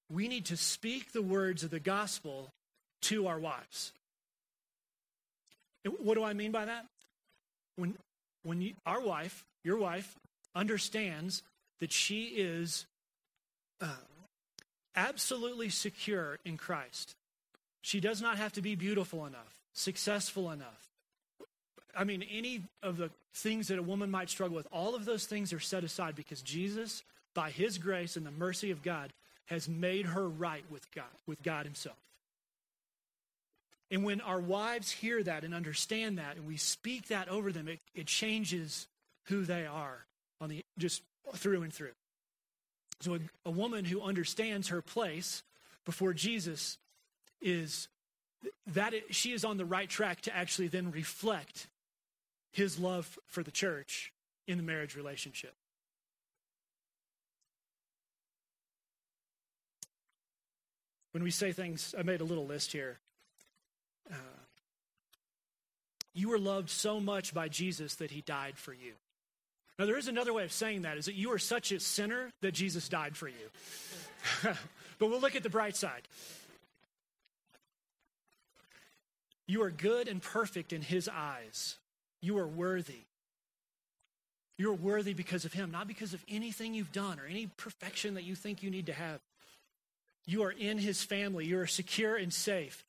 We 0.09 0.27
need 0.27 0.45
to 0.45 0.57
speak 0.57 1.11
the 1.11 1.21
words 1.21 1.63
of 1.63 1.71
the 1.71 1.79
gospel 1.79 2.53
to 3.01 3.27
our 3.27 3.39
wives. 3.39 3.91
And 5.87 5.95
what 6.05 6.15
do 6.15 6.23
I 6.23 6.33
mean 6.33 6.51
by 6.51 6.65
that? 6.65 6.85
When, 7.77 7.95
when 8.43 8.61
you, 8.61 8.73
our 8.85 9.01
wife, 9.01 9.45
your 9.63 9.77
wife, 9.77 10.15
understands 10.53 11.43
that 11.79 11.93
she 11.93 12.25
is 12.25 12.85
uh, 13.79 13.87
absolutely 14.95 15.69
secure 15.69 16.39
in 16.43 16.57
Christ, 16.57 17.15
she 17.81 17.99
does 17.99 18.21
not 18.21 18.37
have 18.37 18.51
to 18.53 18.61
be 18.61 18.75
beautiful 18.75 19.25
enough, 19.25 19.59
successful 19.73 20.51
enough. 20.51 20.89
I 21.95 22.03
mean, 22.03 22.23
any 22.29 22.63
of 22.83 22.97
the 22.97 23.09
things 23.33 23.69
that 23.69 23.79
a 23.79 23.83
woman 23.83 24.11
might 24.11 24.29
struggle 24.29 24.57
with, 24.57 24.67
all 24.71 24.93
of 24.93 25.05
those 25.05 25.25
things 25.25 25.53
are 25.53 25.59
set 25.59 25.83
aside 25.83 26.15
because 26.15 26.41
Jesus, 26.41 27.01
by 27.33 27.49
his 27.49 27.77
grace 27.77 28.17
and 28.17 28.25
the 28.25 28.31
mercy 28.31 28.71
of 28.71 28.83
God, 28.83 29.13
has 29.45 29.69
made 29.69 30.07
her 30.07 30.27
right 30.27 30.65
with 30.69 30.91
God, 30.91 31.05
with 31.25 31.41
God 31.41 31.65
himself. 31.65 31.95
And 33.89 34.03
when 34.03 34.19
our 34.21 34.39
wives 34.39 34.91
hear 34.91 35.23
that 35.23 35.43
and 35.43 35.53
understand 35.53 36.17
that, 36.17 36.35
and 36.35 36.45
we 36.45 36.57
speak 36.57 37.07
that 37.07 37.29
over 37.29 37.51
them, 37.51 37.67
it, 37.67 37.79
it 37.95 38.07
changes 38.07 38.87
who 39.25 39.43
they 39.43 39.65
are 39.65 40.05
on 40.41 40.49
the 40.49 40.65
just 40.77 41.03
through 41.35 41.63
and 41.63 41.73
through. 41.73 41.93
So 43.01 43.15
a, 43.15 43.19
a 43.45 43.51
woman 43.51 43.85
who 43.85 44.01
understands 44.01 44.69
her 44.69 44.81
place 44.81 45.43
before 45.85 46.13
Jesus 46.13 46.77
is 47.41 47.87
that 48.67 48.93
it, 48.93 49.15
she 49.15 49.31
is 49.31 49.45
on 49.45 49.57
the 49.57 49.65
right 49.65 49.89
track 49.89 50.21
to 50.21 50.35
actually 50.35 50.67
then 50.67 50.91
reflect 50.91 51.67
his 52.51 52.79
love 52.79 53.17
for 53.27 53.43
the 53.43 53.51
church 53.51 54.11
in 54.47 54.57
the 54.57 54.63
marriage 54.63 54.95
relationship. 54.95 55.53
When 61.11 61.23
we 61.23 61.31
say 61.31 61.51
things, 61.51 61.95
I 61.97 62.03
made 62.03 62.21
a 62.21 62.25
little 62.25 62.45
list 62.45 62.71
here. 62.71 62.99
Uh, 64.11 64.15
you 66.17 66.29
were 66.29 66.39
loved 66.39 66.69
so 66.69 66.99
much 66.99 67.33
by 67.33 67.47
Jesus 67.47 67.95
that 67.95 68.09
he 68.09 68.21
died 68.21 68.57
for 68.57 68.73
you. 68.73 68.93
Now, 69.77 69.85
there 69.85 69.97
is 69.97 70.07
another 70.07 70.33
way 70.33 70.43
of 70.43 70.51
saying 70.51 70.81
that 70.81 70.97
is 70.97 71.05
that 71.05 71.13
you 71.13 71.31
are 71.31 71.37
such 71.37 71.71
a 71.71 71.79
sinner 71.79 72.31
that 72.41 72.53
Jesus 72.53 72.89
died 72.89 73.15
for 73.15 73.27
you. 73.27 73.35
but 74.43 75.09
we'll 75.09 75.21
look 75.21 75.35
at 75.35 75.43
the 75.43 75.49
bright 75.49 75.75
side. 75.75 76.07
You 79.47 79.61
are 79.61 79.69
good 79.69 80.07
and 80.07 80.19
perfect 80.19 80.73
in 80.73 80.81
his 80.81 81.07
eyes. 81.07 81.77
You 82.19 82.39
are 82.39 82.47
worthy. 82.47 83.05
You're 84.57 84.73
worthy 84.73 85.13
because 85.13 85.45
of 85.45 85.53
him, 85.53 85.69
not 85.69 85.87
because 85.87 86.15
of 86.15 86.25
anything 86.27 86.73
you've 86.73 86.91
done 86.91 87.19
or 87.19 87.25
any 87.25 87.45
perfection 87.45 88.15
that 88.15 88.23
you 88.23 88.33
think 88.33 88.63
you 88.63 88.71
need 88.71 88.87
to 88.87 88.93
have. 88.93 89.19
You 90.25 90.43
are 90.43 90.51
in 90.51 90.79
his 90.79 91.03
family. 91.03 91.45
You 91.45 91.59
are 91.59 91.67
secure 91.67 92.15
and 92.15 92.33
safe. 92.33 92.83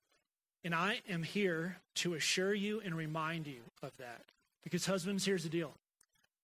And 0.65 0.75
I 0.75 1.01
am 1.09 1.23
here 1.23 1.77
to 1.97 2.15
assure 2.15 2.55
you 2.55 2.81
and 2.85 2.95
remind 2.95 3.47
you 3.47 3.61
of 3.83 3.93
that. 3.99 4.23
Because, 4.65 4.87
husbands, 4.87 5.25
here's 5.25 5.45
the 5.45 5.49
deal 5.49 5.73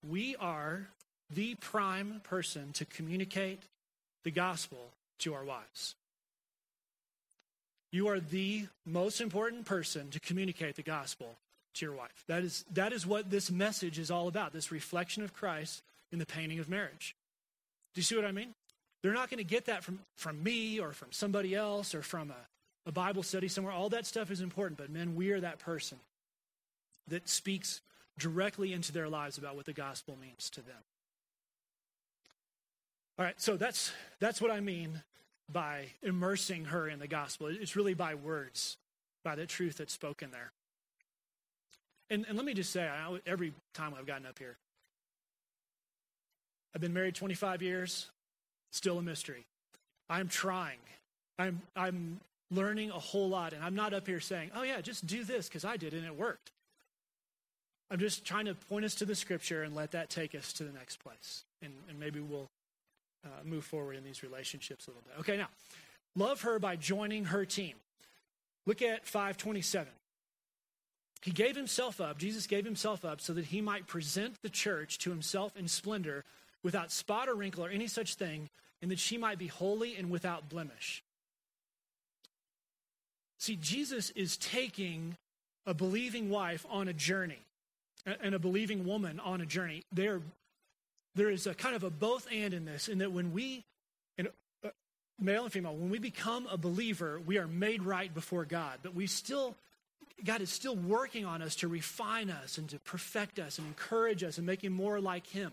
we 0.09 0.37
are 0.37 0.89
the 1.31 1.55
prime 1.57 2.21
person 2.25 2.73
to 2.75 2.85
communicate 2.85 3.63
the 4.23 4.31
gospel 4.31 4.91
to 5.21 5.35
our 5.35 5.45
wives. 5.45 5.95
You 7.91 8.09
are 8.09 8.21
the 8.21 8.67
most 8.85 9.21
important 9.21 9.67
person 9.67 10.11
to 10.11 10.21
communicate 10.21 10.77
the 10.77 10.83
gospel 10.83 11.37
to 11.75 11.87
your 11.87 11.95
wife. 11.95 12.25
That 12.27 12.43
is, 12.43 12.65
that 12.73 12.93
is 12.93 13.07
what 13.07 13.31
this 13.31 13.51
message 13.51 13.99
is 13.99 14.11
all 14.11 14.29
about 14.29 14.53
this 14.53 14.73
reflection 14.73 15.23
of 15.23 15.33
Christ 15.33 15.83
in 16.11 16.19
the 16.19 16.27
painting 16.27 16.59
of 16.59 16.69
marriage. 16.69 17.15
Do 17.95 18.01
you 18.01 18.03
see 18.03 18.17
what 18.17 18.25
I 18.25 18.33
mean? 18.33 18.55
They're 19.03 19.13
not 19.13 19.31
going 19.31 19.39
to 19.39 19.45
get 19.45 19.67
that 19.67 19.85
from, 19.85 20.01
from 20.17 20.43
me 20.43 20.81
or 20.81 20.93
from 20.93 21.13
somebody 21.13 21.55
else 21.55 21.95
or 21.95 22.03
from 22.03 22.31
a, 22.31 22.35
a 22.87 22.93
Bible 22.93 23.23
study 23.23 23.49
somewhere. 23.49 23.73
All 23.73 23.89
that 23.91 24.07
stuff 24.07 24.31
is 24.31 24.41
important, 24.41 24.79
but 24.79 24.91
men, 24.91 25.15
we 25.15 25.31
are 25.31 25.41
that 25.41 25.59
person 25.59 25.99
that 27.09 27.29
speaks 27.29 27.81
directly 28.19 28.73
into 28.73 28.93
their 28.93 29.09
lives 29.09 29.39
about 29.39 29.57
what 29.57 29.67
the 29.67 29.73
gospel 29.73 30.17
means 30.21 30.51
to 30.51 30.63
them. 30.63 30.83
All 33.19 33.25
right, 33.25 33.41
so 33.41 33.57
that's 33.57 33.93
that's 34.19 34.41
what 34.41 34.51
I 34.51 34.61
mean 34.61 35.03
by 35.53 35.87
immersing 36.03 36.67
her 36.67 36.89
in 36.89 36.99
the 36.99 37.07
gospel. 37.07 37.49
It's 37.49 37.77
really 37.77 37.95
by 37.95 38.15
words, 38.15 38.77
by 39.23 39.35
the 39.35 39.47
truth 39.47 39.77
that's 39.77 39.93
spoken 39.93 40.31
there. 40.31 40.53
And, 42.11 42.25
and 42.29 42.37
let 42.37 42.45
me 42.45 42.55
just 42.55 42.71
say, 42.71 42.87
I, 42.87 43.19
every 43.27 43.53
time 43.73 43.95
I've 43.99 44.07
gotten 44.07 44.27
up 44.27 44.39
here, 44.39 44.57
I've 46.75 46.81
been 46.81 46.93
married 46.93 47.15
25 47.15 47.63
years, 47.63 48.11
still 48.73 48.99
a 48.99 49.03
mystery. 49.03 49.47
I'm 50.11 50.29
trying. 50.29 50.79
I'm, 51.39 51.63
I'm 51.77 52.21
learning 52.55 52.91
a 52.91 52.99
whole 52.99 53.29
lot, 53.29 53.53
and 53.53 53.63
I'm 53.63 53.75
not 53.75 53.95
up 53.95 54.07
here 54.07 54.21
saying, 54.21 54.51
oh, 54.55 54.63
yeah, 54.63 54.81
just 54.81 55.07
do 55.07 55.25
this 55.25 55.49
because 55.49 55.65
I 55.65 55.77
did 55.77 55.93
and 55.95 56.05
it 56.05 56.17
worked. 56.17 56.53
I'm 57.91 57.99
just 57.99 58.25
trying 58.25 58.47
to 58.47 58.55
point 58.55 58.85
us 58.85 58.95
to 58.97 59.05
the 59.05 59.15
scripture 59.15 59.63
and 59.63 59.75
let 59.75 59.93
that 59.93 60.11
take 60.11 60.35
us 60.35 60.53
to 60.55 60.65
the 60.65 60.73
next 60.73 60.97
place. 60.97 61.45
And, 61.63 61.73
and 61.89 62.01
maybe 62.01 62.21
we'll 62.21 62.49
uh, 63.25 63.29
move 63.45 63.65
forward 63.65 63.97
in 63.97 64.05
these 64.05 64.23
relationships 64.23 64.87
a 64.87 64.91
little 64.91 65.03
bit. 65.07 65.21
Okay, 65.21 65.37
now, 65.37 65.49
love 66.17 66.43
her 66.43 66.59
by 66.59 66.77
joining 66.77 67.27
her 67.27 67.45
team. 67.45 67.75
Look 68.67 68.83
at 68.83 69.07
527. 69.07 69.93
He 71.23 71.31
gave 71.31 71.57
himself 71.57 72.01
up, 72.01 72.19
Jesus 72.19 72.47
gave 72.47 72.65
himself 72.65 73.05
up 73.05 73.21
so 73.21 73.33
that 73.35 73.47
he 73.47 73.61
might 73.61 73.87
present 73.87 74.43
the 74.43 74.51
church 74.51 74.99
to 74.99 75.11
himself 75.11 75.57
in 75.57 75.69
splendor 75.69 76.25
without 76.65 76.91
spot 76.91 77.29
or 77.29 77.35
wrinkle 77.35 77.65
or 77.65 77.69
any 77.69 77.87
such 77.87 78.15
thing, 78.15 78.49
and 78.83 78.91
that 78.91 78.99
she 78.99 79.17
might 79.17 79.39
be 79.39 79.47
holy 79.47 79.95
and 79.97 80.11
without 80.11 80.49
blemish. 80.49 81.04
See, 83.45 83.57
Jesus 83.57 84.09
is 84.11 84.39
taking 84.39 85.19
a 85.67 85.75
believing 85.75 86.31
wife 86.31 86.65
on 86.71 86.89
a 86.89 86.95
journey 86.95 87.41
and 88.07 88.35
a 88.35 88.39
believing 88.39 88.87
woman 88.87 89.21
on 89.21 89.43
a 89.43 89.45
journey. 89.45 89.85
There, 89.93 90.23
there 91.15 91.29
is 91.29 91.47
a 91.47 91.53
kind 91.53 91.77
of 91.77 91.85
a 91.85 91.91
both 91.91 92.27
and 92.33 92.55
in 92.55 92.65
this, 92.65 92.89
in 92.89 92.99
that 92.99 93.13
when 93.13 93.35
we, 93.35 93.63
in, 94.17 94.29
uh, 94.65 94.71
male 95.21 95.43
and 95.43 95.53
female, 95.53 95.77
when 95.77 95.91
we 95.91 95.99
become 95.99 96.47
a 96.51 96.57
believer, 96.57 97.21
we 97.21 97.37
are 97.37 97.47
made 97.47 97.83
right 97.83 98.15
before 98.15 98.47
God, 98.47 98.79
but 98.83 98.95
we 98.95 99.07
still 99.07 99.55
God 100.25 100.41
is 100.41 100.49
still 100.49 100.77
working 100.77 101.27
on 101.27 101.43
us 101.43 101.57
to 101.57 101.69
refine 101.69 102.31
us 102.31 102.57
and 102.57 102.67
to 102.71 102.79
perfect 102.79 103.39
us 103.39 103.59
and 103.59 103.67
encourage 103.67 104.25
us 104.25 104.39
and 104.39 104.47
make 104.47 104.65
him 104.65 104.73
more 104.73 105.01
like 105.01 105.27
him. 105.27 105.53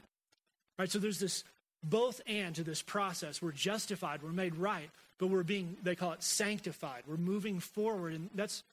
Right? 0.80 0.90
So 0.90 0.98
there's 0.98 1.20
this 1.20 1.44
both 1.84 2.22
and 2.26 2.56
to 2.56 2.64
this 2.64 2.82
process. 2.82 3.42
We're 3.42 3.52
justified, 3.52 4.24
we're 4.24 4.30
made 4.30 4.56
right, 4.56 4.90
but 5.22 5.28
we're 5.28 5.44
being, 5.44 5.78
they 5.84 5.96
call 5.96 6.12
it 6.12 6.22
sanctified. 6.22 7.04
We're 7.08 7.16
moving 7.16 7.62
forward. 7.62 8.14
And 8.14 8.30
that's 8.36 8.64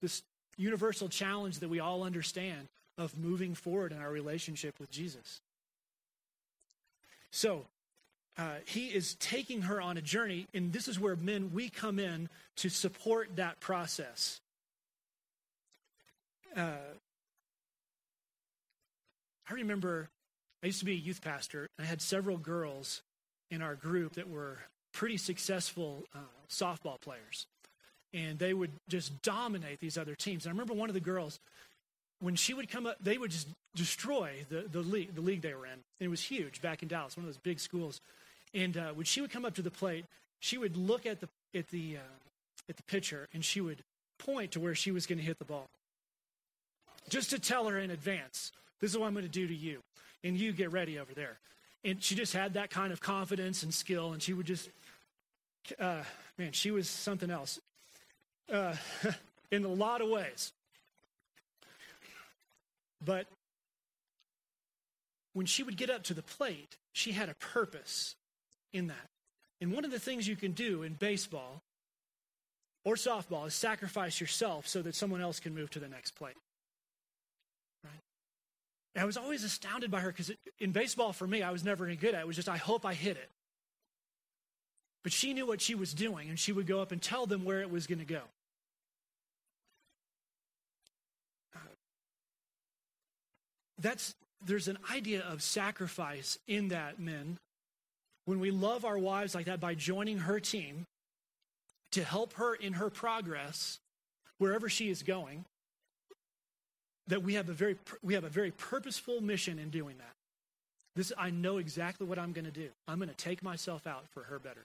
this 0.00 0.22
universal 0.56 1.10
challenge 1.10 1.58
that 1.58 1.68
we 1.68 1.80
all 1.80 2.02
understand. 2.02 2.68
of 2.98 3.16
moving 3.18 3.54
forward 3.54 3.92
in 3.92 3.98
our 3.98 4.10
relationship 4.10 4.78
with 4.80 4.90
Jesus. 4.90 5.40
So, 7.30 7.66
uh, 8.38 8.56
he 8.66 8.86
is 8.86 9.14
taking 9.16 9.62
her 9.62 9.80
on 9.80 9.96
a 9.96 10.02
journey, 10.02 10.46
and 10.54 10.72
this 10.72 10.88
is 10.88 11.00
where 11.00 11.16
men, 11.16 11.50
we 11.52 11.68
come 11.68 11.98
in 11.98 12.28
to 12.56 12.68
support 12.68 13.36
that 13.36 13.60
process. 13.60 14.40
Uh, 16.54 16.94
I 19.48 19.52
remember 19.52 20.08
I 20.62 20.66
used 20.66 20.80
to 20.80 20.84
be 20.84 20.92
a 20.92 20.96
youth 20.96 21.22
pastor, 21.22 21.68
and 21.78 21.86
I 21.86 21.88
had 21.88 22.02
several 22.02 22.36
girls 22.36 23.02
in 23.50 23.62
our 23.62 23.74
group 23.74 24.14
that 24.14 24.28
were 24.28 24.58
pretty 24.96 25.18
successful 25.18 26.04
uh, 26.14 26.18
softball 26.48 26.98
players. 27.00 27.46
And 28.14 28.38
they 28.38 28.54
would 28.54 28.72
just 28.88 29.20
dominate 29.20 29.78
these 29.78 29.98
other 29.98 30.14
teams. 30.14 30.46
And 30.46 30.50
I 30.50 30.54
remember 30.54 30.72
one 30.72 30.88
of 30.88 30.94
the 30.94 31.00
girls, 31.00 31.38
when 32.20 32.34
she 32.34 32.54
would 32.54 32.70
come 32.70 32.86
up, 32.86 32.96
they 33.00 33.18
would 33.18 33.30
just 33.30 33.46
destroy 33.74 34.30
the, 34.48 34.64
the, 34.72 34.80
league, 34.80 35.14
the 35.14 35.20
league 35.20 35.42
they 35.42 35.52
were 35.52 35.66
in. 35.66 35.72
And 35.72 35.82
it 36.00 36.08
was 36.08 36.22
huge 36.22 36.62
back 36.62 36.82
in 36.82 36.88
Dallas, 36.88 37.14
one 37.14 37.24
of 37.24 37.28
those 37.28 37.36
big 37.36 37.60
schools. 37.60 38.00
And 38.54 38.76
uh, 38.76 38.92
when 38.94 39.04
she 39.04 39.20
would 39.20 39.30
come 39.30 39.44
up 39.44 39.54
to 39.56 39.62
the 39.62 39.70
plate, 39.70 40.06
she 40.40 40.56
would 40.56 40.78
look 40.78 41.04
at 41.04 41.20
the, 41.20 41.28
at 41.54 41.68
the, 41.68 41.98
uh, 41.98 42.68
at 42.70 42.76
the 42.76 42.82
pitcher 42.84 43.28
and 43.34 43.44
she 43.44 43.60
would 43.60 43.82
point 44.18 44.52
to 44.52 44.60
where 44.60 44.74
she 44.74 44.90
was 44.90 45.06
going 45.06 45.18
to 45.18 45.24
hit 45.24 45.38
the 45.38 45.44
ball. 45.44 45.68
Just 47.10 47.30
to 47.30 47.38
tell 47.38 47.66
her 47.66 47.78
in 47.78 47.90
advance, 47.90 48.50
this 48.80 48.92
is 48.92 48.98
what 48.98 49.06
I'm 49.06 49.12
going 49.12 49.26
to 49.26 49.30
do 49.30 49.46
to 49.46 49.54
you. 49.54 49.82
And 50.24 50.38
you 50.38 50.52
get 50.52 50.72
ready 50.72 50.98
over 50.98 51.12
there. 51.12 51.38
And 51.84 52.02
she 52.02 52.14
just 52.14 52.32
had 52.32 52.54
that 52.54 52.70
kind 52.70 52.92
of 52.92 53.00
confidence 53.00 53.62
and 53.62 53.72
skill. 53.72 54.12
And 54.12 54.22
she 54.22 54.32
would 54.32 54.46
just, 54.46 54.70
uh, 55.78 56.02
man, 56.38 56.52
she 56.52 56.70
was 56.70 56.88
something 56.88 57.30
else 57.30 57.60
uh, 58.52 58.74
in 59.50 59.64
a 59.64 59.68
lot 59.68 60.00
of 60.00 60.08
ways. 60.08 60.52
But 63.04 63.26
when 65.34 65.46
she 65.46 65.62
would 65.62 65.76
get 65.76 65.90
up 65.90 66.04
to 66.04 66.14
the 66.14 66.22
plate, 66.22 66.76
she 66.92 67.12
had 67.12 67.28
a 67.28 67.34
purpose 67.34 68.14
in 68.72 68.86
that. 68.88 69.10
And 69.60 69.72
one 69.72 69.84
of 69.84 69.90
the 69.90 69.98
things 69.98 70.26
you 70.26 70.36
can 70.36 70.52
do 70.52 70.82
in 70.82 70.94
baseball 70.94 71.62
or 72.84 72.94
softball 72.94 73.46
is 73.46 73.54
sacrifice 73.54 74.20
yourself 74.20 74.66
so 74.66 74.82
that 74.82 74.94
someone 74.94 75.20
else 75.20 75.40
can 75.40 75.54
move 75.54 75.70
to 75.70 75.78
the 75.78 75.88
next 75.88 76.12
plate. 76.12 76.36
I 78.96 79.04
was 79.04 79.16
always 79.16 79.44
astounded 79.44 79.90
by 79.90 80.00
her 80.00 80.10
because 80.10 80.32
in 80.58 80.72
baseball, 80.72 81.12
for 81.12 81.26
me, 81.26 81.42
I 81.42 81.50
was 81.50 81.62
never 81.62 81.84
any 81.84 81.96
good 81.96 82.14
at 82.14 82.20
it. 82.20 82.22
It 82.22 82.26
was 82.26 82.36
just, 82.36 82.48
I 82.48 82.56
hope 82.56 82.86
I 82.86 82.94
hit 82.94 83.16
it. 83.16 83.30
But 85.06 85.12
she 85.12 85.34
knew 85.34 85.46
what 85.46 85.60
she 85.60 85.76
was 85.76 85.94
doing, 85.94 86.30
and 86.30 86.36
she 86.36 86.50
would 86.50 86.66
go 86.66 86.80
up 86.80 86.90
and 86.90 87.00
tell 87.00 87.26
them 87.26 87.44
where 87.44 87.60
it 87.60 87.70
was 87.70 87.86
going 87.86 88.00
to 88.00 88.04
go. 88.04 88.22
that's 93.78 94.16
there's 94.44 94.66
an 94.66 94.78
idea 94.90 95.20
of 95.20 95.42
sacrifice 95.42 96.40
in 96.48 96.68
that 96.68 96.98
men 96.98 97.38
when 98.24 98.40
we 98.40 98.50
love 98.50 98.84
our 98.84 98.98
wives 98.98 99.32
like 99.32 99.46
that 99.46 99.60
by 99.60 99.76
joining 99.76 100.18
her 100.18 100.40
team 100.40 100.86
to 101.92 102.02
help 102.02 102.32
her 102.32 102.56
in 102.56 102.72
her 102.72 102.90
progress 102.90 103.78
wherever 104.38 104.68
she 104.68 104.88
is 104.88 105.04
going 105.04 105.44
that 107.06 107.22
we 107.22 107.34
have 107.34 107.48
a 107.48 107.52
very 107.52 107.76
we 108.02 108.14
have 108.14 108.24
a 108.24 108.28
very 108.28 108.50
purposeful 108.50 109.20
mission 109.20 109.60
in 109.60 109.70
doing 109.70 109.98
that 109.98 110.14
this 110.96 111.12
i 111.16 111.30
know 111.30 111.58
exactly 111.58 112.06
what 112.06 112.18
i'm 112.18 112.32
going 112.32 112.46
to 112.46 112.50
do 112.50 112.70
i'm 112.88 112.98
going 112.98 113.10
to 113.10 113.14
take 113.14 113.40
myself 113.42 113.86
out 113.86 114.04
for 114.12 114.24
her 114.24 114.40
better? 114.40 114.64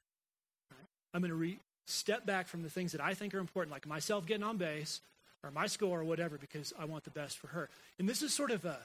I'm 1.13 1.21
going 1.21 1.29
to 1.29 1.35
re- 1.35 1.59
step 1.87 2.25
back 2.25 2.47
from 2.47 2.63
the 2.63 2.69
things 2.69 2.91
that 2.91 3.01
i 3.01 3.13
think 3.13 3.33
are 3.33 3.39
important 3.39 3.71
like 3.71 3.87
myself 3.87 4.25
getting 4.25 4.43
on 4.43 4.57
base 4.57 5.01
or 5.43 5.51
my 5.51 5.67
score 5.67 5.99
or 5.99 6.03
whatever 6.03 6.37
because 6.37 6.73
i 6.79 6.85
want 6.85 7.03
the 7.03 7.09
best 7.09 7.37
for 7.37 7.47
her 7.47 7.69
and 7.99 8.07
this 8.07 8.21
is 8.21 8.33
sort 8.33 8.51
of 8.51 8.65
a 8.65 8.77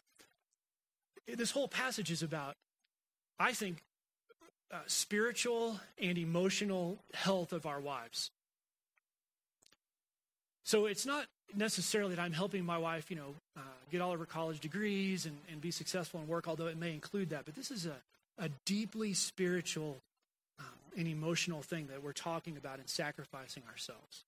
this 1.36 1.50
whole 1.50 1.68
passage 1.68 2.10
is 2.10 2.22
about 2.22 2.54
i 3.38 3.52
think 3.52 3.82
uh, 4.72 4.78
spiritual 4.86 5.78
and 6.00 6.18
emotional 6.18 6.98
health 7.14 7.52
of 7.52 7.66
our 7.66 7.80
wives. 7.80 8.30
So 10.64 10.86
it's 10.86 11.06
not 11.06 11.26
necessarily 11.54 12.16
that 12.16 12.20
I'm 12.20 12.32
helping 12.32 12.64
my 12.64 12.78
wife, 12.78 13.10
you 13.10 13.16
know, 13.16 13.34
uh, 13.56 13.60
get 13.92 14.00
all 14.00 14.12
of 14.12 14.18
her 14.18 14.26
college 14.26 14.58
degrees 14.58 15.26
and, 15.26 15.36
and 15.50 15.60
be 15.60 15.70
successful 15.70 16.20
in 16.20 16.26
work, 16.26 16.48
although 16.48 16.66
it 16.66 16.76
may 16.76 16.92
include 16.92 17.30
that. 17.30 17.44
But 17.44 17.54
this 17.54 17.70
is 17.70 17.86
a, 17.86 17.94
a 18.38 18.48
deeply 18.64 19.14
spiritual 19.14 19.98
and 20.96 21.06
emotional 21.06 21.62
thing 21.62 21.88
that 21.88 22.02
we're 22.02 22.12
talking 22.12 22.56
about 22.56 22.78
in 22.78 22.86
sacrificing 22.86 23.62
ourselves. 23.70 24.24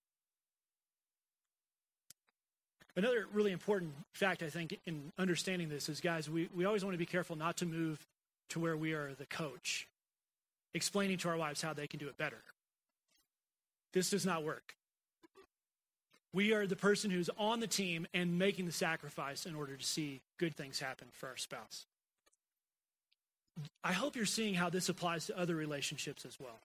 Another 2.96 3.26
really 3.32 3.52
important 3.52 3.92
fact, 4.12 4.42
I 4.42 4.50
think, 4.50 4.78
in 4.86 5.12
understanding 5.18 5.68
this 5.68 5.88
is, 5.88 6.00
guys, 6.00 6.28
we, 6.28 6.48
we 6.54 6.64
always 6.64 6.84
want 6.84 6.94
to 6.94 6.98
be 6.98 7.06
careful 7.06 7.36
not 7.36 7.56
to 7.58 7.66
move 7.66 8.04
to 8.50 8.60
where 8.60 8.76
we 8.76 8.92
are 8.92 9.14
the 9.14 9.26
coach 9.26 9.86
explaining 10.74 11.18
to 11.18 11.28
our 11.28 11.36
wives 11.36 11.62
how 11.62 11.72
they 11.72 11.86
can 11.86 11.98
do 12.00 12.08
it 12.08 12.18
better. 12.18 12.42
This 13.92 14.10
does 14.10 14.26
not 14.26 14.44
work. 14.44 14.74
We 16.32 16.52
are 16.52 16.66
the 16.66 16.76
person 16.76 17.10
who's 17.10 17.30
on 17.38 17.60
the 17.60 17.66
team 17.66 18.06
and 18.12 18.38
making 18.38 18.66
the 18.66 18.72
sacrifice 18.72 19.46
in 19.46 19.54
order 19.54 19.76
to 19.76 19.84
see 19.84 20.20
good 20.38 20.56
things 20.56 20.78
happen 20.78 21.08
for 21.12 21.28
our 21.28 21.36
spouse. 21.36 21.86
I 23.82 23.92
hope 23.92 24.16
you're 24.16 24.26
seeing 24.26 24.54
how 24.54 24.70
this 24.70 24.88
applies 24.88 25.26
to 25.26 25.38
other 25.38 25.54
relationships 25.54 26.24
as 26.24 26.38
well. 26.38 26.58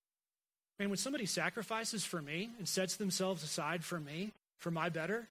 And 0.80 0.90
when 0.90 0.98
somebody 0.98 1.26
sacrifices 1.26 2.04
for 2.04 2.22
me 2.22 2.50
and 2.58 2.68
sets 2.68 2.96
themselves 2.96 3.44
aside 3.44 3.84
for 3.84 4.00
me, 4.00 4.32
for 4.60 4.72
my 4.72 4.90
better, 4.90 5.28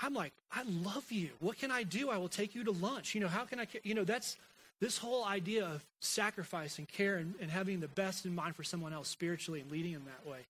I'm 0.00 0.14
like, 0.14 0.32
I 0.50 0.62
love 0.64 1.10
you. 1.10 1.30
What 1.40 1.58
can 1.58 1.70
I 1.70 1.82
do? 1.82 2.10
I 2.10 2.18
will 2.18 2.28
take 2.28 2.54
you 2.54 2.64
to 2.64 2.72
lunch. 2.72 3.14
You 3.14 3.20
know, 3.20 3.28
how 3.28 3.44
can 3.44 3.60
I, 3.60 3.66
you 3.82 3.94
know, 3.94 4.04
that's 4.04 4.36
this 4.80 4.98
whole 4.98 5.24
idea 5.24 5.64
of 5.64 5.84
sacrifice 6.00 6.78
and 6.78 6.88
care 6.88 7.16
and, 7.16 7.34
and 7.40 7.50
having 7.50 7.80
the 7.80 7.88
best 7.88 8.26
in 8.26 8.34
mind 8.34 8.56
for 8.56 8.64
someone 8.64 8.92
else 8.92 9.08
spiritually 9.08 9.60
and 9.60 9.70
leading 9.70 9.92
them 9.92 10.04
that 10.06 10.28
way 10.28 10.40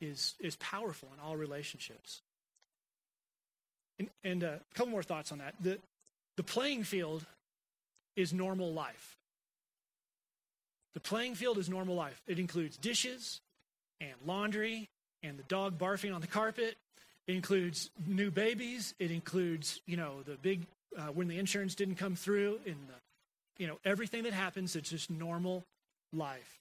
is, 0.00 0.34
is 0.40 0.56
powerful 0.56 1.08
in 1.14 1.20
all 1.24 1.36
relationships. 1.36 2.20
And, 3.98 4.08
and 4.22 4.44
uh, 4.44 4.46
a 4.46 4.74
couple 4.74 4.92
more 4.92 5.02
thoughts 5.02 5.32
on 5.32 5.38
that. 5.38 5.54
The, 5.60 5.78
the 6.36 6.42
playing 6.42 6.84
field 6.84 7.24
is 8.16 8.32
normal 8.32 8.72
life. 8.72 9.16
The 10.94 11.00
playing 11.00 11.34
field 11.34 11.58
is 11.58 11.68
normal 11.68 11.94
life. 11.94 12.20
It 12.26 12.38
includes 12.38 12.76
dishes 12.76 13.40
and 14.00 14.12
laundry 14.24 14.88
and 15.22 15.38
the 15.38 15.44
dog 15.44 15.78
barfing 15.78 16.14
on 16.14 16.20
the 16.20 16.26
carpet. 16.26 16.76
It 17.26 17.36
includes 17.36 17.90
new 18.06 18.30
babies. 18.30 18.94
It 18.98 19.10
includes, 19.10 19.80
you 19.86 19.96
know, 19.96 20.22
the 20.24 20.36
big, 20.36 20.66
uh, 20.98 21.08
when 21.08 21.28
the 21.28 21.38
insurance 21.38 21.74
didn't 21.74 21.96
come 21.96 22.16
through 22.16 22.58
and 22.66 22.76
the 22.88 22.94
you 23.60 23.66
know, 23.66 23.78
everything 23.84 24.22
that 24.22 24.32
happens, 24.32 24.74
it's 24.74 24.88
just 24.88 25.10
normal 25.10 25.66
life. 26.14 26.58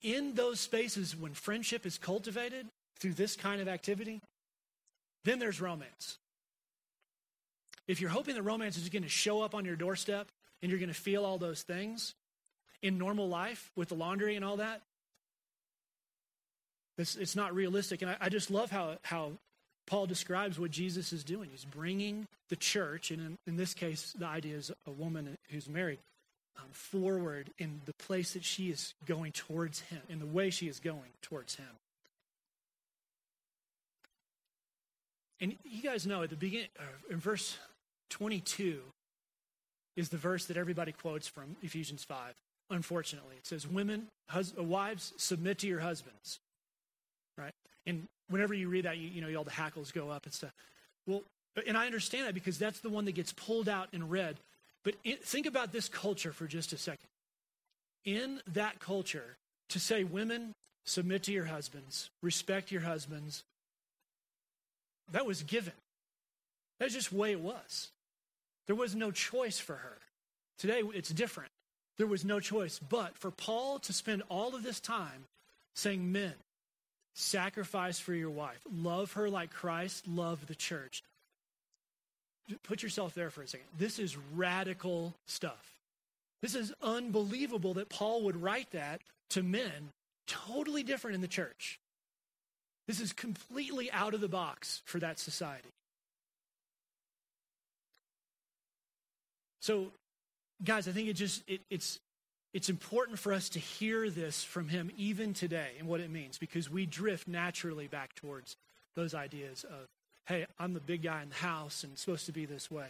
In 0.00 0.34
those 0.34 0.58
spaces, 0.58 1.14
when 1.14 1.34
friendship 1.34 1.84
is 1.84 1.98
cultivated 1.98 2.66
through 2.98 3.12
this 3.12 3.36
kind 3.36 3.60
of 3.60 3.68
activity, 3.68 4.22
then 5.24 5.38
there's 5.38 5.60
romance. 5.60 6.16
If 7.86 8.00
you're 8.00 8.08
hoping 8.08 8.36
that 8.36 8.42
romance 8.42 8.78
is 8.78 8.88
going 8.88 9.02
to 9.02 9.08
show 9.10 9.42
up 9.42 9.54
on 9.54 9.66
your 9.66 9.76
doorstep 9.76 10.28
and 10.62 10.70
you're 10.70 10.80
going 10.80 10.88
to 10.88 10.94
feel 10.94 11.26
all 11.26 11.36
those 11.36 11.60
things 11.60 12.14
in 12.82 12.98
normal 12.98 13.28
life 13.28 13.70
with 13.76 13.88
the 13.88 13.94
laundry 13.94 14.36
and 14.36 14.44
all 14.44 14.56
that, 14.56 14.82
it's, 16.98 17.16
it's 17.16 17.36
not 17.36 17.54
realistic. 17.54 18.02
And 18.02 18.10
I, 18.10 18.16
I 18.20 18.28
just 18.28 18.50
love 18.50 18.70
how, 18.70 18.96
how 19.02 19.32
Paul 19.86 20.06
describes 20.06 20.58
what 20.58 20.70
Jesus 20.70 21.12
is 21.12 21.24
doing. 21.24 21.50
He's 21.50 21.64
bringing 21.64 22.26
the 22.48 22.56
church, 22.56 23.10
and 23.10 23.20
in, 23.20 23.38
in 23.46 23.56
this 23.56 23.74
case, 23.74 24.14
the 24.18 24.26
idea 24.26 24.56
is 24.56 24.70
a 24.86 24.90
woman 24.90 25.36
who's 25.50 25.68
married, 25.68 25.98
um, 26.56 26.68
forward 26.70 27.50
in 27.58 27.80
the 27.86 27.94
place 27.94 28.34
that 28.34 28.44
she 28.44 28.70
is 28.70 28.94
going 29.06 29.32
towards 29.32 29.80
him, 29.80 30.02
in 30.08 30.18
the 30.18 30.26
way 30.26 30.50
she 30.50 30.68
is 30.68 30.80
going 30.80 31.12
towards 31.22 31.54
him. 31.54 31.66
And 35.40 35.56
you 35.64 35.82
guys 35.82 36.06
know 36.06 36.22
at 36.22 36.30
the 36.30 36.36
beginning, 36.36 36.68
uh, 36.78 36.82
in 37.10 37.18
verse 37.18 37.58
22, 38.10 38.80
is 39.96 40.08
the 40.08 40.16
verse 40.16 40.46
that 40.46 40.56
everybody 40.56 40.92
quotes 40.92 41.26
from 41.26 41.56
Ephesians 41.62 42.04
5. 42.04 42.34
Unfortunately, 42.72 43.36
it 43.36 43.46
says, 43.46 43.66
Women, 43.66 44.08
hus- 44.28 44.54
uh, 44.58 44.62
wives, 44.62 45.12
submit 45.16 45.58
to 45.58 45.66
your 45.66 45.80
husbands. 45.80 46.38
Right? 47.36 47.52
And 47.86 48.06
whenever 48.28 48.54
you 48.54 48.68
read 48.68 48.86
that, 48.86 48.96
you, 48.96 49.08
you 49.08 49.20
know, 49.20 49.38
all 49.38 49.44
the 49.44 49.50
hackles 49.50 49.92
go 49.92 50.10
up 50.10 50.24
and 50.24 50.32
stuff. 50.32 50.52
Well, 51.06 51.22
and 51.66 51.76
I 51.76 51.86
understand 51.86 52.26
that 52.26 52.34
because 52.34 52.58
that's 52.58 52.80
the 52.80 52.88
one 52.88 53.04
that 53.04 53.12
gets 53.12 53.32
pulled 53.32 53.68
out 53.68 53.88
and 53.92 54.10
read. 54.10 54.36
But 54.84 54.94
think 55.22 55.46
about 55.46 55.70
this 55.70 55.88
culture 55.88 56.32
for 56.32 56.46
just 56.46 56.72
a 56.72 56.78
second. 56.78 57.08
In 58.04 58.40
that 58.48 58.80
culture, 58.80 59.36
to 59.68 59.78
say, 59.78 60.02
women, 60.02 60.54
submit 60.84 61.24
to 61.24 61.32
your 61.32 61.44
husbands, 61.44 62.10
respect 62.22 62.72
your 62.72 62.80
husbands, 62.80 63.44
that 65.12 65.26
was 65.26 65.42
given. 65.42 65.74
That's 66.80 66.94
just 66.94 67.10
the 67.10 67.16
way 67.16 67.32
it 67.32 67.40
was. 67.40 67.90
There 68.66 68.76
was 68.76 68.94
no 68.94 69.10
choice 69.10 69.58
for 69.58 69.74
her. 69.74 69.98
Today, 70.58 70.82
it's 70.94 71.10
different. 71.10 71.50
There 71.98 72.06
was 72.06 72.24
no 72.24 72.40
choice. 72.40 72.78
But 72.78 73.16
for 73.18 73.30
Paul 73.30 73.78
to 73.80 73.92
spend 73.92 74.22
all 74.28 74.54
of 74.54 74.62
this 74.62 74.80
time 74.80 75.26
saying, 75.74 76.10
men, 76.10 76.34
Sacrifice 77.14 77.98
for 77.98 78.14
your 78.14 78.30
wife. 78.30 78.60
Love 78.72 79.12
her 79.12 79.28
like 79.28 79.50
Christ 79.50 80.08
loved 80.08 80.46
the 80.46 80.54
church. 80.54 81.02
put 82.64 82.82
yourself 82.82 83.14
there 83.14 83.30
for 83.30 83.42
a 83.42 83.48
second. 83.48 83.66
This 83.78 83.98
is 83.98 84.16
radical 84.34 85.14
stuff. 85.26 85.76
This 86.40 86.54
is 86.54 86.72
unbelievable 86.82 87.74
that 87.74 87.88
Paul 87.88 88.24
would 88.24 88.42
write 88.42 88.70
that 88.72 89.00
to 89.30 89.42
men 89.42 89.90
totally 90.26 90.82
different 90.82 91.14
in 91.14 91.20
the 91.20 91.28
church. 91.28 91.78
This 92.88 93.00
is 93.00 93.12
completely 93.12 93.92
out 93.92 94.14
of 94.14 94.20
the 94.20 94.28
box 94.28 94.82
for 94.86 94.98
that 94.98 95.20
society. 95.20 95.68
So, 99.60 99.92
guys, 100.64 100.88
I 100.88 100.92
think 100.92 101.08
it 101.08 101.14
just 101.14 101.42
it, 101.48 101.60
it's 101.70 101.98
it's 102.52 102.68
important 102.68 103.18
for 103.18 103.32
us 103.32 103.48
to 103.50 103.58
hear 103.58 104.10
this 104.10 104.44
from 104.44 104.68
him 104.68 104.90
even 104.96 105.32
today 105.32 105.70
and 105.78 105.88
what 105.88 106.00
it 106.00 106.10
means 106.10 106.38
because 106.38 106.68
we 106.68 106.84
drift 106.84 107.26
naturally 107.26 107.86
back 107.86 108.14
towards 108.14 108.56
those 108.94 109.14
ideas 109.14 109.64
of, 109.64 109.88
hey, 110.26 110.46
I'm 110.58 110.74
the 110.74 110.80
big 110.80 111.02
guy 111.02 111.22
in 111.22 111.30
the 111.30 111.34
house 111.34 111.82
and 111.82 111.94
it's 111.94 112.02
supposed 112.02 112.26
to 112.26 112.32
be 112.32 112.44
this 112.44 112.70
way. 112.70 112.88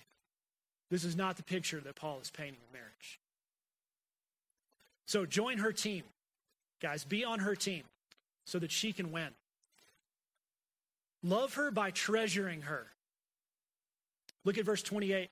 This 0.90 1.04
is 1.04 1.16
not 1.16 1.36
the 1.36 1.44
picture 1.44 1.80
that 1.80 1.94
Paul 1.94 2.18
is 2.20 2.30
painting 2.30 2.58
of 2.66 2.72
marriage. 2.72 3.20
So 5.06 5.26
join 5.26 5.58
her 5.58 5.72
team, 5.72 6.02
guys. 6.80 7.04
Be 7.04 7.24
on 7.24 7.38
her 7.38 7.54
team 7.54 7.84
so 8.44 8.58
that 8.58 8.72
she 8.72 8.92
can 8.92 9.12
win. 9.12 9.28
Love 11.22 11.54
her 11.54 11.70
by 11.70 11.92
treasuring 11.92 12.62
her. 12.62 12.86
Look 14.44 14.58
at 14.58 14.64
verse 14.64 14.82
28. 14.82 15.30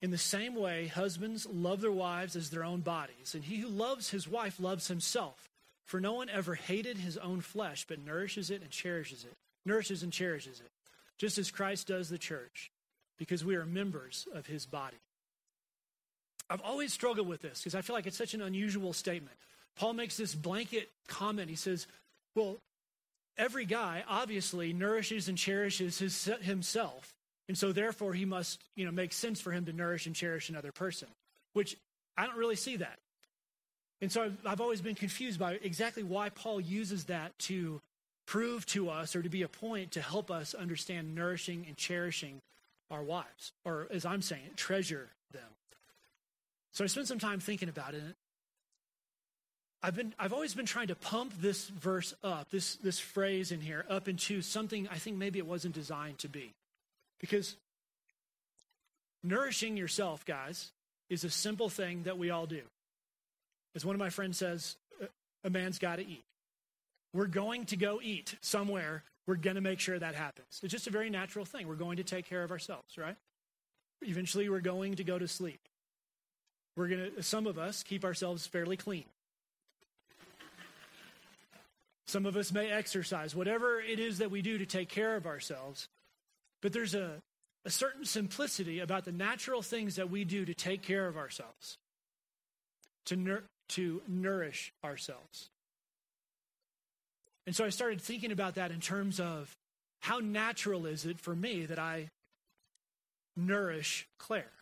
In 0.00 0.10
the 0.10 0.18
same 0.18 0.54
way, 0.54 0.86
husbands 0.86 1.46
love 1.46 1.80
their 1.80 1.90
wives 1.90 2.36
as 2.36 2.50
their 2.50 2.64
own 2.64 2.80
bodies, 2.80 3.34
and 3.34 3.44
he 3.44 3.58
who 3.58 3.68
loves 3.68 4.10
his 4.10 4.28
wife 4.28 4.60
loves 4.60 4.88
himself. 4.88 5.48
For 5.84 6.00
no 6.00 6.12
one 6.12 6.28
ever 6.28 6.54
hated 6.54 6.98
his 6.98 7.16
own 7.16 7.40
flesh, 7.40 7.86
but 7.88 8.04
nourishes 8.04 8.50
it 8.50 8.60
and 8.60 8.70
cherishes 8.70 9.24
it, 9.24 9.34
nourishes 9.64 10.02
and 10.02 10.12
cherishes 10.12 10.60
it, 10.60 10.70
just 11.16 11.38
as 11.38 11.50
Christ 11.50 11.88
does 11.88 12.10
the 12.10 12.18
church, 12.18 12.70
because 13.18 13.44
we 13.44 13.56
are 13.56 13.64
members 13.64 14.28
of 14.34 14.46
his 14.46 14.66
body. 14.66 14.98
I've 16.50 16.60
always 16.62 16.92
struggled 16.92 17.26
with 17.26 17.42
this 17.42 17.58
because 17.58 17.74
I 17.74 17.80
feel 17.80 17.96
like 17.96 18.06
it's 18.06 18.16
such 18.16 18.34
an 18.34 18.42
unusual 18.42 18.92
statement. 18.92 19.36
Paul 19.76 19.94
makes 19.94 20.16
this 20.16 20.34
blanket 20.34 20.90
comment. 21.06 21.50
He 21.50 21.56
says, 21.56 21.86
Well, 22.34 22.58
every 23.36 23.64
guy 23.64 24.04
obviously 24.08 24.72
nourishes 24.72 25.28
and 25.28 25.36
cherishes 25.36 25.98
his, 25.98 26.24
himself. 26.42 27.14
And 27.48 27.56
so 27.56 27.72
therefore 27.72 28.12
he 28.12 28.24
must, 28.24 28.62
you 28.76 28.84
know, 28.84 28.92
make 28.92 29.12
sense 29.12 29.40
for 29.40 29.52
him 29.52 29.64
to 29.64 29.72
nourish 29.72 30.06
and 30.06 30.14
cherish 30.14 30.50
another 30.50 30.70
person, 30.70 31.08
which 31.54 31.76
I 32.16 32.26
don't 32.26 32.36
really 32.36 32.56
see 32.56 32.76
that. 32.76 32.98
And 34.00 34.12
so 34.12 34.24
I've, 34.24 34.36
I've 34.44 34.60
always 34.60 34.80
been 34.80 34.94
confused 34.94 35.40
by 35.40 35.54
exactly 35.54 36.02
why 36.02 36.28
Paul 36.28 36.60
uses 36.60 37.04
that 37.04 37.38
to 37.40 37.80
prove 38.26 38.66
to 38.66 38.90
us 38.90 39.16
or 39.16 39.22
to 39.22 39.28
be 39.28 39.42
a 39.42 39.48
point 39.48 39.92
to 39.92 40.02
help 40.02 40.30
us 40.30 40.54
understand 40.54 41.14
nourishing 41.14 41.64
and 41.66 41.76
cherishing 41.76 42.40
our 42.90 43.02
wives, 43.02 43.52
or 43.64 43.86
as 43.90 44.04
I'm 44.04 44.22
saying, 44.22 44.50
treasure 44.56 45.08
them. 45.32 45.42
So 46.72 46.84
I 46.84 46.86
spent 46.86 47.08
some 47.08 47.18
time 47.18 47.40
thinking 47.40 47.68
about 47.68 47.94
it. 47.94 48.02
I've 49.82 49.94
been 49.94 50.14
I've 50.18 50.32
always 50.32 50.54
been 50.54 50.66
trying 50.66 50.88
to 50.88 50.94
pump 50.94 51.32
this 51.40 51.68
verse 51.68 52.12
up, 52.24 52.50
this 52.50 52.76
this 52.76 52.98
phrase 52.98 53.52
in 53.52 53.60
here 53.60 53.84
up 53.88 54.08
into 54.08 54.42
something 54.42 54.88
I 54.88 54.98
think 54.98 55.16
maybe 55.16 55.38
it 55.38 55.46
wasn't 55.46 55.74
designed 55.74 56.18
to 56.18 56.28
be. 56.28 56.52
Because 57.20 57.56
nourishing 59.22 59.76
yourself, 59.76 60.24
guys, 60.24 60.72
is 61.10 61.24
a 61.24 61.30
simple 61.30 61.68
thing 61.68 62.04
that 62.04 62.18
we 62.18 62.30
all 62.30 62.46
do. 62.46 62.62
As 63.74 63.84
one 63.84 63.94
of 63.94 64.00
my 64.00 64.10
friends 64.10 64.38
says, 64.38 64.76
a 65.44 65.50
man's 65.50 65.78
got 65.78 65.96
to 65.96 66.02
eat. 66.02 66.24
We're 67.12 67.26
going 67.26 67.66
to 67.66 67.76
go 67.76 68.00
eat 68.02 68.34
somewhere. 68.40 69.02
We're 69.26 69.36
going 69.36 69.56
to 69.56 69.62
make 69.62 69.80
sure 69.80 69.98
that 69.98 70.14
happens. 70.14 70.60
It's 70.62 70.72
just 70.72 70.86
a 70.86 70.90
very 70.90 71.10
natural 71.10 71.44
thing. 71.44 71.68
We're 71.68 71.74
going 71.74 71.96
to 71.96 72.04
take 72.04 72.26
care 72.26 72.42
of 72.42 72.50
ourselves, 72.50 72.96
right? 72.98 73.16
Eventually, 74.02 74.48
we're 74.48 74.60
going 74.60 74.94
to 74.96 75.04
go 75.04 75.18
to 75.18 75.26
sleep. 75.26 75.60
We're 76.76 76.88
going 76.88 77.10
to, 77.16 77.22
some 77.22 77.46
of 77.46 77.58
us, 77.58 77.82
keep 77.82 78.04
ourselves 78.04 78.46
fairly 78.46 78.76
clean. 78.76 79.04
Some 82.06 82.24
of 82.24 82.36
us 82.36 82.52
may 82.52 82.70
exercise, 82.70 83.34
whatever 83.34 83.80
it 83.80 83.98
is 83.98 84.18
that 84.18 84.30
we 84.30 84.40
do 84.40 84.58
to 84.58 84.66
take 84.66 84.88
care 84.88 85.16
of 85.16 85.26
ourselves. 85.26 85.88
But 86.60 86.72
there's 86.72 86.94
a, 86.94 87.22
a 87.64 87.70
certain 87.70 88.04
simplicity 88.04 88.80
about 88.80 89.04
the 89.04 89.12
natural 89.12 89.62
things 89.62 89.96
that 89.96 90.10
we 90.10 90.24
do 90.24 90.44
to 90.44 90.54
take 90.54 90.82
care 90.82 91.06
of 91.06 91.16
ourselves, 91.16 91.78
to, 93.06 93.16
nur- 93.16 93.44
to 93.70 94.02
nourish 94.08 94.72
ourselves. 94.84 95.50
And 97.46 97.56
so 97.56 97.64
I 97.64 97.70
started 97.70 98.00
thinking 98.00 98.32
about 98.32 98.56
that 98.56 98.70
in 98.70 98.80
terms 98.80 99.20
of 99.20 99.56
how 100.00 100.18
natural 100.18 100.86
is 100.86 101.06
it 101.06 101.18
for 101.18 101.34
me 101.34 101.66
that 101.66 101.78
I 101.78 102.10
nourish 103.36 104.06
Claire? 104.18 104.52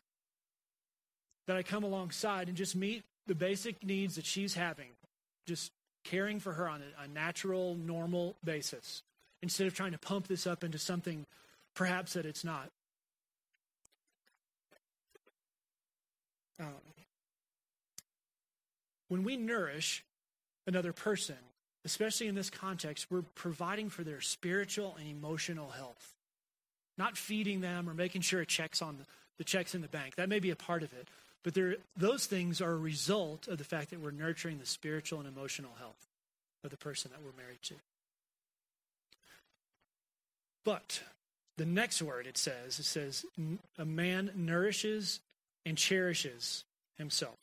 That 1.47 1.57
I 1.57 1.63
come 1.63 1.85
alongside 1.85 2.49
and 2.49 2.57
just 2.57 2.77
meet 2.77 3.05
the 3.27 3.35
basic 3.35 3.85
needs 3.85 4.15
that 4.17 4.25
she's 4.25 4.55
having, 4.55 4.91
just 5.47 5.73
caring 6.05 6.39
for 6.39 6.53
her 6.53 6.69
on 6.69 6.83
a, 6.83 7.05
a 7.05 7.09
natural, 7.09 7.75
normal 7.75 8.37
basis, 8.45 9.03
instead 9.43 9.67
of 9.67 9.75
trying 9.75 9.93
to 9.93 9.99
pump 9.99 10.29
this 10.29 10.47
up 10.47 10.63
into 10.63 10.79
something 10.79 11.27
perhaps 11.77 12.15
that 12.15 12.27
it's 12.27 12.43
not. 12.43 12.71
Um, 16.59 16.73
when 19.09 19.23
we 19.23 19.37
nourish 19.37 20.03
another 20.67 20.93
person, 20.93 21.37
especially 21.85 22.27
in 22.27 22.35
this 22.35 22.51
context, 22.51 23.07
we're 23.11 23.23
providing 23.23 23.91
for 23.91 24.03
their 24.03 24.21
spiritual 24.21 24.97
and 24.99 25.09
emotional 25.09 25.71
health. 25.71 26.15
Not 26.99 27.17
feeding 27.17 27.61
them 27.61 27.89
or 27.89 27.95
making 27.95 28.23
sure 28.23 28.41
it 28.41 28.49
checks 28.49 28.83
on 28.83 28.97
the, 28.97 29.05
the 29.39 29.45
checks 29.45 29.75
in 29.75 29.83
the 29.83 29.89
bank. 29.89 30.17
That 30.17 30.31
may 30.31 30.41
be 30.41 30.51
a 30.51 30.57
part 30.57 30.83
of 30.83 30.93
it. 30.95 31.09
But 31.45 31.57
those 31.97 32.27
things 32.27 32.61
are 32.61 32.73
a 32.73 32.77
result 32.77 33.47
of 33.47 33.59
the 33.59 33.65
fact 33.65 33.91
that 33.91 34.01
we're 34.01 34.11
nurturing 34.11 34.59
the 34.59 34.67
spiritual 34.67 35.21
and 35.21 35.29
emotional 35.29 35.71
health 35.79 36.09
of 36.65 36.71
the 36.71 36.77
person 36.77 37.13
that 37.13 37.21
we're 37.23 37.41
married 37.41 37.63
to. 37.65 37.75
But 40.65 41.03
the 41.57 41.67
next 41.67 42.03
word 42.03 42.27
it 42.27 42.37
says, 42.37 42.79
it 42.79 42.85
says, 42.85 43.25
a 43.79 43.85
man 43.85 44.31
nourishes 44.35 45.21
and 45.65 45.77
cherishes 45.77 46.65
himself. 46.99 47.37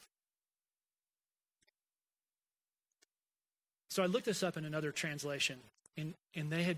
So 3.89 4.01
I 4.01 4.07
looked 4.07 4.25
this 4.25 4.41
up 4.41 4.57
in 4.57 4.65
another 4.65 4.91
translation, 4.91 5.59
and, 5.97 6.13
and 6.35 6.51
they 6.51 6.63
had 6.63 6.77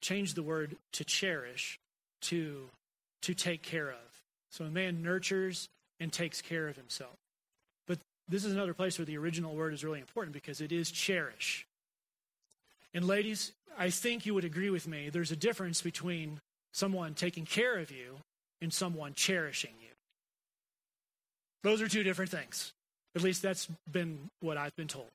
changed 0.00 0.36
the 0.36 0.42
word 0.42 0.76
to 0.92 1.04
cherish 1.04 1.78
to 2.22 2.68
to 3.22 3.34
take 3.34 3.62
care 3.62 3.88
of. 3.88 4.22
So 4.50 4.64
a 4.64 4.70
man 4.70 5.02
nurtures 5.02 5.68
and 5.98 6.12
takes 6.12 6.42
care 6.42 6.68
of 6.68 6.76
himself. 6.76 7.16
But 7.86 7.98
this 8.28 8.44
is 8.44 8.52
another 8.52 8.74
place 8.74 8.98
where 8.98 9.06
the 9.06 9.16
original 9.16 9.54
word 9.54 9.72
is 9.72 9.84
really 9.84 10.00
important 10.00 10.34
because 10.34 10.60
it 10.60 10.72
is 10.72 10.90
cherish. 10.90 11.66
And 12.92 13.06
ladies, 13.06 13.52
I 13.78 13.90
think 13.90 14.26
you 14.26 14.34
would 14.34 14.44
agree 14.44 14.70
with 14.70 14.86
me, 14.86 15.08
there's 15.08 15.32
a 15.32 15.36
difference 15.36 15.80
between 15.80 16.40
someone 16.72 17.14
taking 17.14 17.44
care 17.44 17.78
of 17.78 17.90
you 17.90 18.16
and 18.60 18.72
someone 18.72 19.12
cherishing 19.14 19.72
you. 19.80 19.88
Those 21.62 21.80
are 21.80 21.88
two 21.88 22.02
different 22.02 22.30
things. 22.30 22.72
At 23.14 23.22
least 23.22 23.42
that's 23.42 23.68
been 23.90 24.30
what 24.40 24.56
I've 24.56 24.74
been 24.74 24.88
told. 24.88 25.10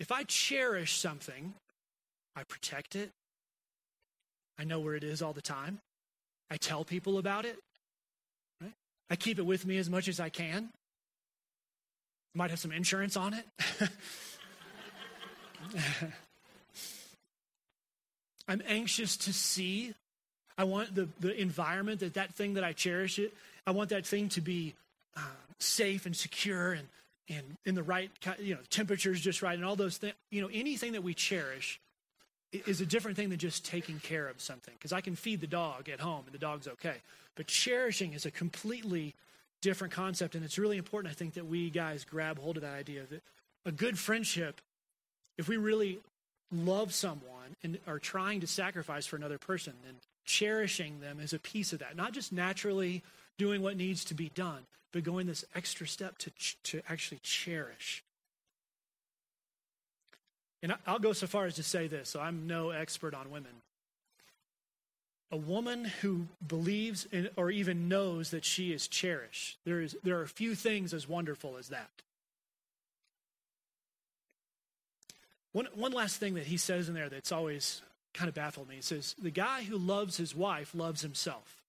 If 0.00 0.12
I 0.12 0.24
cherish 0.24 0.98
something, 0.98 1.54
I 2.36 2.42
protect 2.44 2.96
it. 2.96 3.10
I 4.58 4.64
know 4.64 4.80
where 4.80 4.94
it 4.94 5.04
is 5.04 5.22
all 5.22 5.32
the 5.32 5.40
time. 5.40 5.78
I 6.50 6.56
tell 6.56 6.84
people 6.84 7.16
about 7.16 7.44
it. 7.44 7.56
Right? 8.60 8.72
I 9.08 9.16
keep 9.16 9.38
it 9.38 9.46
with 9.46 9.64
me 9.64 9.78
as 9.78 9.88
much 9.88 10.08
as 10.08 10.20
I 10.20 10.28
can. 10.28 10.70
Might 12.34 12.50
have 12.50 12.58
some 12.58 12.72
insurance 12.72 13.16
on 13.16 13.34
it. 13.34 13.46
I'm 18.48 18.62
anxious 18.66 19.16
to 19.18 19.32
see. 19.32 19.94
I 20.56 20.64
want 20.64 20.94
the, 20.94 21.08
the 21.20 21.38
environment 21.40 22.00
that 22.00 22.14
that 22.14 22.34
thing 22.34 22.54
that 22.54 22.64
I 22.64 22.72
cherish 22.72 23.18
it, 23.18 23.32
I 23.66 23.72
want 23.72 23.90
that 23.90 24.06
thing 24.06 24.28
to 24.30 24.40
be 24.40 24.74
uh, 25.16 25.20
safe 25.58 26.06
and 26.06 26.14
secure 26.14 26.72
and, 26.72 26.86
and 27.28 27.56
in 27.64 27.74
the 27.74 27.82
right, 27.82 28.10
you 28.38 28.54
know, 28.54 28.60
temperatures 28.70 29.20
just 29.20 29.42
right 29.42 29.54
and 29.54 29.64
all 29.64 29.76
those 29.76 29.96
things. 29.96 30.14
You 30.30 30.42
know, 30.42 30.50
anything 30.52 30.92
that 30.92 31.02
we 31.02 31.14
cherish 31.14 31.80
is 32.52 32.80
a 32.80 32.86
different 32.86 33.16
thing 33.16 33.30
than 33.30 33.38
just 33.38 33.64
taking 33.64 33.98
care 33.98 34.28
of 34.28 34.40
something. 34.40 34.74
Because 34.74 34.92
I 34.92 35.00
can 35.00 35.16
feed 35.16 35.40
the 35.40 35.46
dog 35.46 35.88
at 35.88 36.00
home 36.00 36.22
and 36.26 36.34
the 36.34 36.38
dog's 36.38 36.68
okay. 36.68 36.96
But 37.34 37.46
cherishing 37.46 38.12
is 38.12 38.26
a 38.26 38.30
completely 38.30 39.14
different 39.60 39.92
concept. 39.92 40.34
And 40.34 40.44
it's 40.44 40.58
really 40.58 40.76
important, 40.76 41.10
I 41.10 41.14
think, 41.14 41.34
that 41.34 41.46
we 41.46 41.70
guys 41.70 42.04
grab 42.04 42.38
hold 42.38 42.56
of 42.56 42.62
that 42.62 42.74
idea 42.74 43.04
that 43.10 43.22
a 43.66 43.72
good 43.72 43.98
friendship 43.98 44.60
if 45.38 45.48
we 45.48 45.56
really 45.56 45.98
love 46.52 46.92
someone 46.94 47.56
and 47.62 47.78
are 47.86 47.98
trying 47.98 48.40
to 48.40 48.46
sacrifice 48.46 49.06
for 49.06 49.16
another 49.16 49.38
person, 49.38 49.74
then 49.84 49.94
cherishing 50.24 51.00
them 51.00 51.20
is 51.20 51.32
a 51.32 51.38
piece 51.38 51.72
of 51.72 51.80
that. 51.80 51.96
Not 51.96 52.12
just 52.12 52.32
naturally 52.32 53.02
doing 53.38 53.62
what 53.62 53.76
needs 53.76 54.04
to 54.06 54.14
be 54.14 54.30
done, 54.34 54.60
but 54.92 55.04
going 55.04 55.26
this 55.26 55.44
extra 55.54 55.86
step 55.86 56.18
to, 56.18 56.30
ch- 56.30 56.56
to 56.64 56.82
actually 56.88 57.20
cherish. 57.22 58.04
And 60.62 60.74
I'll 60.86 60.98
go 60.98 61.12
so 61.12 61.26
far 61.26 61.46
as 61.46 61.56
to 61.56 61.62
say 61.62 61.88
this, 61.88 62.08
so 62.08 62.20
I'm 62.20 62.46
no 62.46 62.70
expert 62.70 63.12
on 63.12 63.30
women. 63.30 63.50
A 65.30 65.36
woman 65.36 65.84
who 66.00 66.28
believes 66.46 67.06
in, 67.10 67.28
or 67.36 67.50
even 67.50 67.88
knows 67.88 68.30
that 68.30 68.44
she 68.44 68.72
is 68.72 68.86
cherished, 68.86 69.58
there, 69.66 69.80
is, 69.80 69.96
there 70.04 70.20
are 70.20 70.26
few 70.26 70.54
things 70.54 70.94
as 70.94 71.08
wonderful 71.08 71.56
as 71.58 71.68
that. 71.68 71.90
One, 75.54 75.68
one 75.74 75.92
last 75.92 76.16
thing 76.16 76.34
that 76.34 76.46
he 76.46 76.56
says 76.56 76.88
in 76.88 76.94
there 76.94 77.08
that's 77.08 77.30
always 77.30 77.80
kind 78.12 78.28
of 78.28 78.34
baffled 78.34 78.68
me. 78.68 78.74
He 78.74 78.82
says, 78.82 79.14
The 79.22 79.30
guy 79.30 79.62
who 79.62 79.78
loves 79.78 80.16
his 80.16 80.34
wife 80.34 80.74
loves 80.74 81.00
himself. 81.00 81.62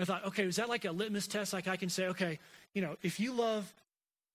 I 0.00 0.04
thought, 0.04 0.24
okay, 0.26 0.44
is 0.44 0.56
that 0.56 0.68
like 0.68 0.84
a 0.84 0.92
litmus 0.92 1.26
test? 1.26 1.52
Like 1.52 1.68
I 1.68 1.76
can 1.76 1.90
say, 1.90 2.06
okay, 2.08 2.38
you 2.74 2.80
know, 2.82 2.96
if 3.02 3.20
you 3.20 3.32
love 3.32 3.72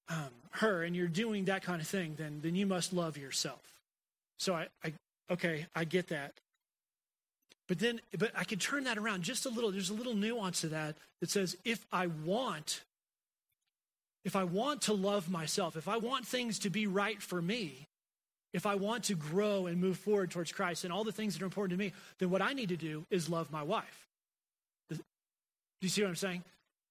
um, 0.10 0.30
her 0.52 0.84
and 0.84 0.96
you're 0.96 1.08
doing 1.08 1.46
that 1.46 1.64
kind 1.64 1.82
of 1.82 1.88
thing, 1.88 2.16
then 2.18 2.40
then 2.42 2.56
you 2.56 2.66
must 2.66 2.94
love 2.94 3.18
yourself. 3.18 3.62
So 4.38 4.54
I, 4.54 4.68
I 4.84 4.94
okay, 5.32 5.66
I 5.76 5.84
get 5.84 6.10
that. 6.10 6.34
But 7.68 7.80
then, 7.80 8.00
but 8.18 8.32
I 8.38 8.44
can 8.44 8.60
turn 8.60 8.84
that 8.84 8.98
around 8.98 9.24
just 9.24 9.46
a 9.46 9.50
little. 9.50 9.72
There's 9.72 9.90
a 9.90 9.96
little 9.96 10.14
nuance 10.14 10.62
to 10.62 10.68
that 10.68 10.96
that 11.20 11.32
says, 11.32 11.58
if 11.66 11.84
I 11.92 12.08
want, 12.08 12.84
if 14.24 14.36
I 14.36 14.44
want 14.44 14.84
to 14.84 14.94
love 14.94 15.30
myself, 15.32 15.76
if 15.76 15.88
I 15.88 15.98
want 15.98 16.28
things 16.28 16.60
to 16.60 16.70
be 16.70 16.86
right 16.86 17.20
for 17.20 17.42
me, 17.42 17.88
if 18.56 18.66
I 18.66 18.76
want 18.76 19.04
to 19.06 19.16
grow 19.16 19.66
and 19.66 19.82
move 19.82 19.98
forward 19.98 20.32
towards 20.32 20.54
Christ 20.54 20.86
and 20.86 20.94
all 20.94 21.04
the 21.04 21.12
things 21.12 21.34
that 21.34 21.42
are 21.44 21.46
important 21.46 21.78
to 21.78 21.86
me, 21.86 21.92
then 22.20 22.30
what 22.30 22.42
I 22.42 22.54
need 22.54 22.70
to 22.70 22.78
do 22.78 23.06
is 23.10 23.30
love 23.30 23.52
my 23.52 23.62
wife. 23.62 24.08
Do 24.90 24.98
you 25.82 25.90
see 25.90 26.02
what 26.02 26.08
I'm 26.08 26.16
saying? 26.16 26.42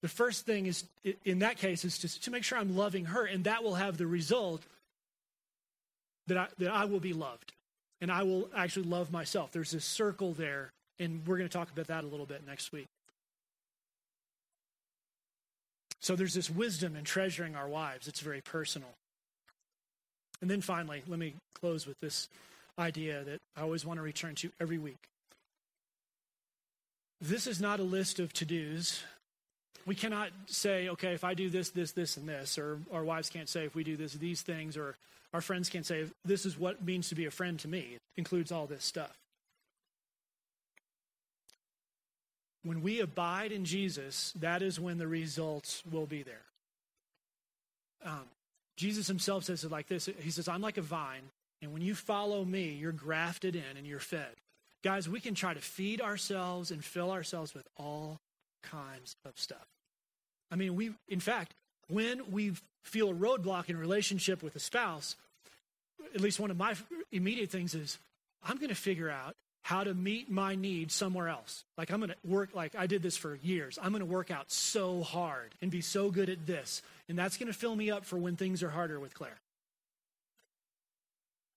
The 0.02 0.08
first 0.08 0.44
thing 0.44 0.66
is, 0.66 0.84
in 1.24 1.38
that 1.38 1.56
case, 1.56 1.86
is 1.86 1.96
just 1.96 2.24
to 2.24 2.30
make 2.30 2.44
sure 2.44 2.58
I'm 2.58 2.76
loving 2.76 3.06
her, 3.06 3.24
and 3.24 3.44
that 3.44 3.64
will 3.64 3.76
have 3.76 3.96
the 3.96 4.06
result 4.06 4.62
that 6.26 6.36
I, 6.36 6.48
that 6.58 6.70
I 6.70 6.84
will 6.84 7.00
be 7.00 7.14
loved, 7.14 7.54
and 8.02 8.12
I 8.12 8.24
will 8.24 8.50
actually 8.54 8.86
love 8.86 9.10
myself. 9.10 9.50
There's 9.50 9.70
this 9.70 9.86
circle 9.86 10.34
there, 10.34 10.70
and 10.98 11.26
we're 11.26 11.38
going 11.38 11.48
to 11.48 11.58
talk 11.58 11.70
about 11.70 11.86
that 11.86 12.04
a 12.04 12.06
little 12.06 12.26
bit 12.26 12.46
next 12.46 12.72
week. 12.72 12.88
So 16.00 16.14
there's 16.14 16.34
this 16.34 16.50
wisdom 16.50 16.94
in 16.94 17.04
treasuring 17.04 17.56
our 17.56 17.68
wives. 17.68 18.06
It's 18.06 18.20
very 18.20 18.42
personal. 18.42 18.90
And 20.40 20.50
then 20.50 20.60
finally, 20.60 21.02
let 21.06 21.18
me 21.18 21.34
close 21.54 21.86
with 21.86 21.98
this 22.00 22.28
idea 22.78 23.24
that 23.24 23.40
I 23.56 23.62
always 23.62 23.84
want 23.86 23.98
to 23.98 24.02
return 24.02 24.34
to 24.36 24.50
every 24.60 24.78
week. 24.78 25.08
This 27.20 27.46
is 27.46 27.60
not 27.60 27.80
a 27.80 27.84
list 27.84 28.18
of 28.20 28.32
to 28.34 28.44
dos. 28.44 29.02
We 29.86 29.94
cannot 29.94 30.30
say, 30.46 30.88
okay, 30.90 31.12
if 31.12 31.24
I 31.24 31.34
do 31.34 31.48
this, 31.48 31.70
this, 31.70 31.92
this, 31.92 32.16
and 32.16 32.28
this, 32.28 32.58
or 32.58 32.78
our 32.92 33.04
wives 33.04 33.30
can't 33.30 33.48
say 33.48 33.64
if 33.64 33.74
we 33.74 33.84
do 33.84 33.96
this, 33.96 34.14
these 34.14 34.42
things, 34.42 34.76
or 34.76 34.96
our 35.32 35.40
friends 35.40 35.68
can't 35.68 35.86
say 35.86 36.06
this 36.24 36.46
is 36.46 36.58
what 36.58 36.84
means 36.84 37.08
to 37.08 37.14
be 37.14 37.26
a 37.26 37.30
friend 37.30 37.58
to 37.60 37.68
me. 37.68 37.90
It 37.94 38.00
includes 38.16 38.50
all 38.50 38.66
this 38.66 38.84
stuff. 38.84 39.16
When 42.62 42.82
we 42.82 43.00
abide 43.00 43.52
in 43.52 43.66
Jesus, 43.66 44.32
that 44.40 44.62
is 44.62 44.80
when 44.80 44.96
the 44.96 45.06
results 45.06 45.82
will 45.90 46.06
be 46.06 46.22
there. 46.22 46.44
Um, 48.04 48.24
Jesus 48.76 49.06
himself 49.06 49.44
says 49.44 49.64
it 49.64 49.70
like 49.70 49.88
this 49.88 50.08
He 50.20 50.30
says, 50.30 50.48
I'm 50.48 50.62
like 50.62 50.78
a 50.78 50.82
vine, 50.82 51.30
and 51.62 51.72
when 51.72 51.82
you 51.82 51.94
follow 51.94 52.44
me, 52.44 52.70
you're 52.70 52.92
grafted 52.92 53.56
in 53.56 53.76
and 53.76 53.86
you're 53.86 54.00
fed. 54.00 54.34
Guys, 54.82 55.08
we 55.08 55.20
can 55.20 55.34
try 55.34 55.54
to 55.54 55.60
feed 55.60 56.00
ourselves 56.00 56.70
and 56.70 56.84
fill 56.84 57.10
ourselves 57.10 57.54
with 57.54 57.66
all 57.76 58.20
kinds 58.62 59.16
of 59.24 59.32
stuff. 59.36 59.66
I 60.50 60.56
mean, 60.56 60.74
we, 60.74 60.92
in 61.08 61.20
fact, 61.20 61.54
when 61.88 62.30
we 62.30 62.52
feel 62.82 63.10
a 63.10 63.14
roadblock 63.14 63.70
in 63.70 63.78
relationship 63.78 64.42
with 64.42 64.56
a 64.56 64.60
spouse, 64.60 65.16
at 66.14 66.20
least 66.20 66.38
one 66.38 66.50
of 66.50 66.56
my 66.56 66.74
immediate 67.12 67.50
things 67.50 67.74
is 67.74 67.98
I'm 68.42 68.56
going 68.56 68.68
to 68.68 68.74
figure 68.74 69.10
out 69.10 69.34
how 69.64 69.82
to 69.82 69.94
meet 69.94 70.30
my 70.30 70.54
needs 70.54 70.92
somewhere 70.94 71.26
else. 71.26 71.64
Like 71.78 71.90
I'm 71.90 71.98
going 71.98 72.10
to 72.10 72.16
work, 72.28 72.54
like 72.54 72.76
I 72.76 72.86
did 72.86 73.02
this 73.02 73.16
for 73.16 73.34
years. 73.42 73.78
I'm 73.82 73.92
going 73.92 74.00
to 74.00 74.06
work 74.06 74.30
out 74.30 74.52
so 74.52 75.02
hard 75.02 75.54
and 75.62 75.70
be 75.70 75.80
so 75.80 76.10
good 76.10 76.28
at 76.28 76.46
this. 76.46 76.82
And 77.08 77.18
that's 77.18 77.38
going 77.38 77.50
to 77.50 77.58
fill 77.58 77.74
me 77.74 77.90
up 77.90 78.04
for 78.04 78.18
when 78.18 78.36
things 78.36 78.62
are 78.62 78.68
harder 78.68 79.00
with 79.00 79.14
Claire. 79.14 79.40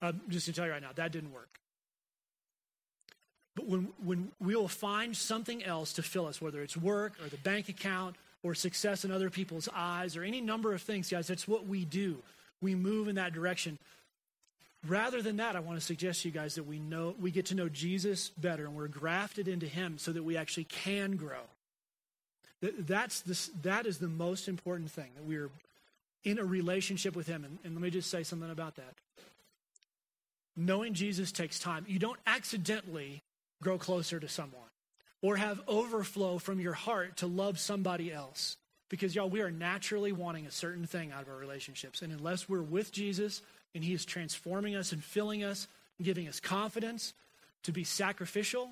I'm 0.01 0.21
just 0.29 0.47
going 0.47 0.53
to 0.53 0.59
tell 0.59 0.65
you 0.67 0.71
right 0.71 0.81
now, 0.81 0.91
that 0.95 1.11
didn't 1.11 1.33
work. 1.33 1.59
But 3.57 3.67
when, 3.67 3.89
when 4.01 4.31
we'll 4.39 4.69
find 4.69 5.15
something 5.15 5.61
else 5.65 5.91
to 5.93 6.03
fill 6.03 6.27
us, 6.27 6.39
whether 6.39 6.61
it's 6.61 6.77
work 6.77 7.13
or 7.21 7.27
the 7.27 7.37
bank 7.37 7.67
account 7.67 8.15
or 8.41 8.55
success 8.55 9.03
in 9.03 9.11
other 9.11 9.29
people's 9.29 9.67
eyes 9.75 10.15
or 10.15 10.23
any 10.23 10.39
number 10.39 10.73
of 10.73 10.81
things, 10.81 11.09
guys, 11.09 11.27
that's 11.27 11.47
what 11.47 11.67
we 11.67 11.83
do. 11.83 12.19
We 12.61 12.73
move 12.73 13.09
in 13.09 13.15
that 13.15 13.33
direction. 13.33 13.79
Rather 14.85 15.21
than 15.21 15.37
that, 15.37 15.55
I 15.55 15.59
want 15.59 15.79
to 15.79 15.85
suggest 15.85 16.21
to 16.21 16.27
you 16.27 16.33
guys 16.33 16.55
that 16.55 16.65
we 16.65 16.79
know 16.79 17.15
we 17.19 17.31
get 17.31 17.47
to 17.47 17.55
know 17.55 17.67
Jesus 17.67 18.29
better 18.29 18.65
and 18.65 18.75
we're 18.75 18.87
grafted 18.87 19.47
into 19.47 19.65
him 19.65 19.97
so 19.97 20.11
that 20.11 20.23
we 20.23 20.37
actually 20.37 20.65
can 20.65 21.15
grow. 21.15 21.41
That's 22.61 23.21
this, 23.21 23.49
that 23.63 23.85
is 23.85 23.97
the 23.97 24.07
most 24.07 24.47
important 24.47 24.91
thing, 24.91 25.09
that 25.15 25.23
we're 25.23 25.49
in 26.23 26.39
a 26.39 26.45
relationship 26.45 27.15
with 27.15 27.27
him. 27.27 27.43
And, 27.43 27.57
and 27.63 27.73
let 27.73 27.81
me 27.81 27.89
just 27.89 28.09
say 28.09 28.23
something 28.23 28.49
about 28.49 28.75
that. 28.75 28.93
Knowing 30.55 30.93
Jesus 30.93 31.31
takes 31.31 31.59
time. 31.59 31.85
You 31.87 31.99
don't 31.99 32.19
accidentally 32.25 33.21
grow 33.61 33.77
closer 33.77 34.19
to 34.19 34.27
someone 34.27 34.69
or 35.21 35.37
have 35.37 35.61
overflow 35.67 36.37
from 36.37 36.59
your 36.59 36.73
heart 36.73 37.17
to 37.17 37.27
love 37.27 37.59
somebody 37.59 38.11
else. 38.11 38.57
Because, 38.89 39.13
y'all, 39.13 39.29
we 39.29 39.41
are 39.41 39.51
naturally 39.51 40.13
wanting 40.13 40.45
a 40.45 40.51
certain 40.51 40.87
thing 40.87 41.11
out 41.11 41.23
of 41.23 41.29
our 41.29 41.35
relationships. 41.35 42.01
And 42.01 42.13
unless 42.13 42.47
we're 42.47 42.61
with 42.61 42.91
Jesus 42.91 43.41
and 43.75 43.83
He 43.83 43.93
is 43.93 44.05
transforming 44.05 44.75
us 44.75 44.91
and 44.91 45.03
filling 45.03 45.43
us 45.43 45.67
and 45.97 46.05
giving 46.05 46.27
us 46.27 46.39
confidence 46.39 47.13
to 47.63 47.71
be 47.71 47.83
sacrificial, 47.83 48.71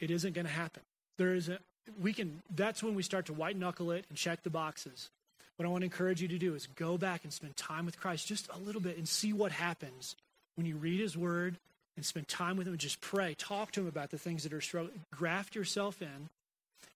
it 0.00 0.10
isn't 0.10 0.34
going 0.34 0.46
to 0.46 0.52
happen. 0.52 0.82
There 1.18 1.34
is 1.34 1.48
a, 1.48 1.58
we 2.00 2.12
can, 2.12 2.42
that's 2.54 2.82
when 2.82 2.94
we 2.94 3.02
start 3.02 3.26
to 3.26 3.32
white 3.32 3.56
knuckle 3.56 3.90
it 3.90 4.04
and 4.08 4.16
check 4.16 4.42
the 4.42 4.50
boxes. 4.50 5.10
What 5.56 5.66
I 5.66 5.68
want 5.68 5.82
to 5.82 5.86
encourage 5.86 6.22
you 6.22 6.28
to 6.28 6.38
do 6.38 6.54
is 6.54 6.66
go 6.66 6.96
back 6.96 7.24
and 7.24 7.32
spend 7.32 7.56
time 7.56 7.86
with 7.86 8.00
Christ 8.00 8.26
just 8.26 8.48
a 8.52 8.58
little 8.58 8.80
bit 8.80 8.96
and 8.96 9.08
see 9.08 9.32
what 9.32 9.52
happens 9.52 10.16
when 10.56 10.66
you 10.66 10.76
read 10.76 11.00
His 11.00 11.16
Word 11.16 11.56
and 11.96 12.04
spend 12.04 12.26
time 12.28 12.56
with 12.56 12.66
Him 12.66 12.72
and 12.72 12.80
just 12.80 13.00
pray. 13.00 13.34
Talk 13.34 13.72
to 13.72 13.82
Him 13.82 13.86
about 13.86 14.10
the 14.10 14.18
things 14.18 14.44
that 14.44 14.52
are 14.52 14.60
struggling. 14.60 15.04
Graft 15.14 15.54
yourself 15.54 16.00
in 16.00 16.28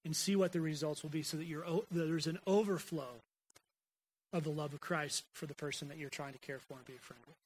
and 0.05 0.17
see 0.17 0.37
what 0.37 0.53
the 0.53 0.61
results 0.61 1.03
will 1.03 1.11
be 1.11 1.23
so 1.23 1.37
that, 1.37 1.49
that 1.91 2.07
there's 2.07 2.27
an 2.27 2.39
overflow 2.47 3.21
of 4.33 4.45
the 4.45 4.51
love 4.51 4.73
of 4.73 4.81
Christ 4.81 5.25
for 5.33 5.47
the 5.47 5.55
person 5.55 5.89
that 5.89 5.99
you're 5.99 6.11
trying 6.11 6.33
to 6.33 6.39
care 6.39 6.59
for 6.59 6.75
and 6.75 6.85
be 6.87 6.95
a 6.95 7.01
friend 7.01 7.23
with. 7.27 7.37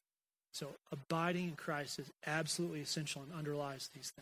So 0.53 0.69
abiding 0.91 1.49
in 1.49 1.57
Christ 1.57 1.99
is 1.99 2.11
absolutely 2.27 2.81
essential 2.81 3.23
and 3.23 3.33
underlies 3.33 3.91
these 3.95 4.11
things. 4.11 4.17